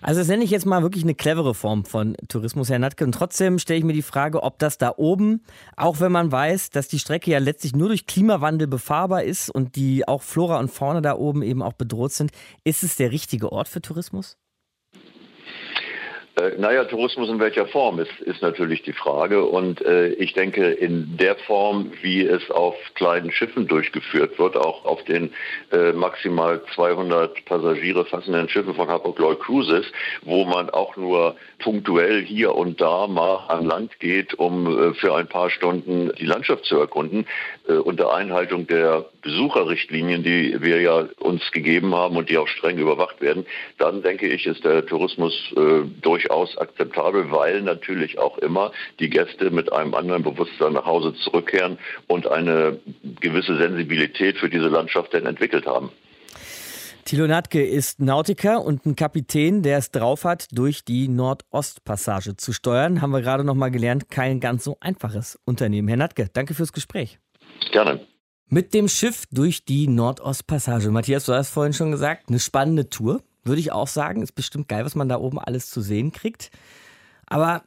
[0.00, 3.04] Also das nenne ich jetzt mal wirklich eine clevere Form von Tourismus, Herr Natke.
[3.04, 5.44] Und trotzdem stelle ich mir die Frage, ob das da oben,
[5.76, 9.76] auch wenn man weiß, dass die Strecke ja letztlich nur durch Klimawandel befahrbar ist und
[9.76, 12.32] die auch Flora und Fauna da oben eben auch bedroht sind,
[12.64, 14.38] ist es der richtige Ort für Tourismus?
[16.34, 19.44] Äh, naja, Tourismus in welcher Form ist, ist natürlich die Frage.
[19.44, 24.86] Und äh, ich denke, in der Form, wie es auf kleinen Schiffen durchgeführt wird, auch
[24.86, 25.34] auf den
[25.72, 29.84] äh, maximal 200 Passagiere fassenden Schiffen von Hapag-Lloyd Cruises,
[30.22, 35.14] wo man auch nur punktuell hier und da mal an Land geht, um äh, für
[35.14, 37.26] ein paar Stunden die Landschaft zu erkunden,
[37.68, 42.78] äh, unter Einhaltung der Besucherrichtlinien, die wir ja uns gegeben haben und die auch streng
[42.78, 43.46] überwacht werden,
[43.78, 49.50] dann denke ich, ist der Tourismus äh, durchaus akzeptabel, weil natürlich auch immer die Gäste
[49.50, 52.78] mit einem anderen Bewusstsein nach Hause zurückkehren und eine
[53.20, 55.90] gewisse Sensibilität für diese Landschaft denn entwickelt haben.
[57.04, 62.52] Thilo Natke ist Nautiker und ein Kapitän, der es drauf hat, durch die Nordostpassage zu
[62.52, 63.02] steuern.
[63.02, 65.88] Haben wir gerade noch mal gelernt, kein ganz so einfaches Unternehmen.
[65.88, 67.18] Herr Natke, danke fürs Gespräch.
[67.72, 68.00] Gerne.
[68.52, 70.90] Mit dem Schiff durch die Nordostpassage.
[70.90, 74.20] Matthias, du hast vorhin schon gesagt, eine spannende Tour, würde ich auch sagen.
[74.20, 76.50] Ist bestimmt geil, was man da oben alles zu sehen kriegt.
[77.24, 77.62] Aber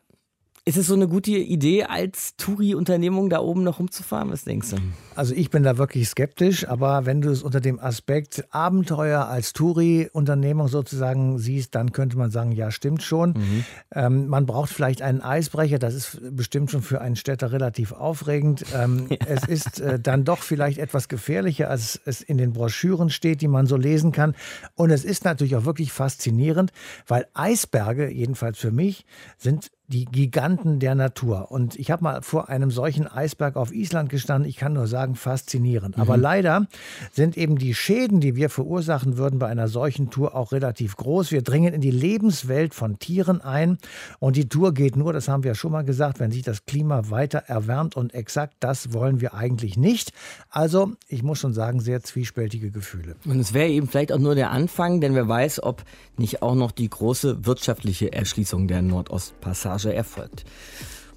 [0.68, 4.32] ist es so eine gute Idee, als Touri-Unternehmung da oben noch rumzufahren?
[4.32, 4.78] Was denkst du?
[5.16, 9.53] Also ich bin da wirklich skeptisch, aber wenn du es unter dem Aspekt Abenteuer als
[9.53, 13.34] Touri-Unternehmung sozusagen siehst, dann könnte man sagen, ja, stimmt schon.
[13.34, 13.66] Mhm.
[13.93, 18.66] Ähm, man braucht vielleicht einen Eisbrecher, das ist bestimmt schon für einen Städter relativ aufregend.
[18.74, 19.18] Ähm, ja.
[19.28, 23.47] Es ist äh, dann doch vielleicht etwas gefährlicher, als es in den Broschüren steht, die
[23.47, 24.34] man so lesen kann.
[24.74, 26.72] Und es ist natürlich auch wirklich faszinierend,
[27.07, 29.05] weil Eisberge, jedenfalls für mich,
[29.38, 31.51] sind die Giganten der Natur.
[31.51, 34.49] Und ich habe mal vor einem solchen Eisberg auf Island gestanden.
[34.49, 35.97] Ich kann nur sagen, faszinierend.
[35.97, 36.01] Mhm.
[36.01, 36.65] Aber leider
[37.11, 41.31] sind eben die Schäden, die wir verursachen würden bei einer solchen Tour, auch relativ groß.
[41.31, 43.77] Wir dringen in die Lebenswelt von Tieren ein.
[44.19, 46.65] Und die Tour geht nur, das haben wir ja schon mal gesagt, wenn sich das
[46.65, 47.95] Klima weiter erwärmt.
[47.95, 50.13] Und exakt das wollen wir eigentlich nicht.
[50.49, 53.15] Also, ich muss schon sagen, sehr zwiespältige Gefühle.
[53.25, 55.83] Und es wäre eben vielleicht auch nur der Anfang, denn wer weiß, ob
[56.17, 60.45] nicht auch noch die große wirtschaftliche Erschließung der Nordostpassage Passage erfolgt.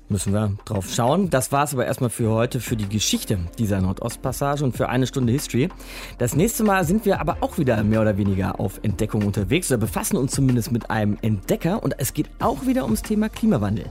[0.08, 1.28] Müssen wir drauf schauen.
[1.28, 5.06] Das war es aber erstmal für heute für die Geschichte dieser Nordostpassage und für eine
[5.06, 5.68] Stunde History.
[6.16, 9.78] Das nächste Mal sind wir aber auch wieder mehr oder weniger auf Entdeckung unterwegs oder
[9.78, 13.84] befassen uns zumindest mit einem Entdecker und es geht auch wieder ums Thema Klimawandel.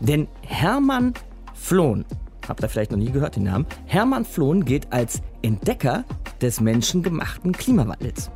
[0.00, 1.14] Denn Hermann
[1.54, 2.04] Flohn,
[2.46, 3.66] habt ihr vielleicht noch nie gehört den Namen?
[3.86, 6.04] Hermann Flohn gilt als Entdecker
[6.42, 8.30] des menschengemachten Klimawandels.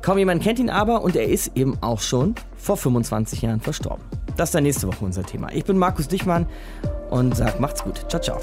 [0.00, 4.04] Kaum jemand kennt ihn aber und er ist eben auch schon vor 25 Jahren verstorben.
[4.36, 5.52] Das ist dann nächste Woche unser Thema.
[5.52, 6.46] Ich bin Markus Dichmann
[7.10, 8.04] und sag macht's gut.
[8.08, 8.40] Ciao, ciao.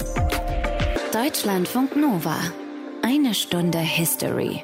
[1.14, 2.36] Deutschlandfunk Nova.
[3.04, 4.64] Eine Stunde History.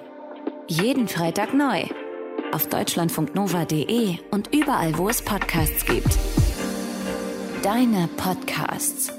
[0.68, 1.84] Jeden Freitag neu.
[2.54, 6.18] Auf deutschlandfunknova.de und überall, wo es Podcasts gibt.
[7.64, 9.12] Deine Podcasts.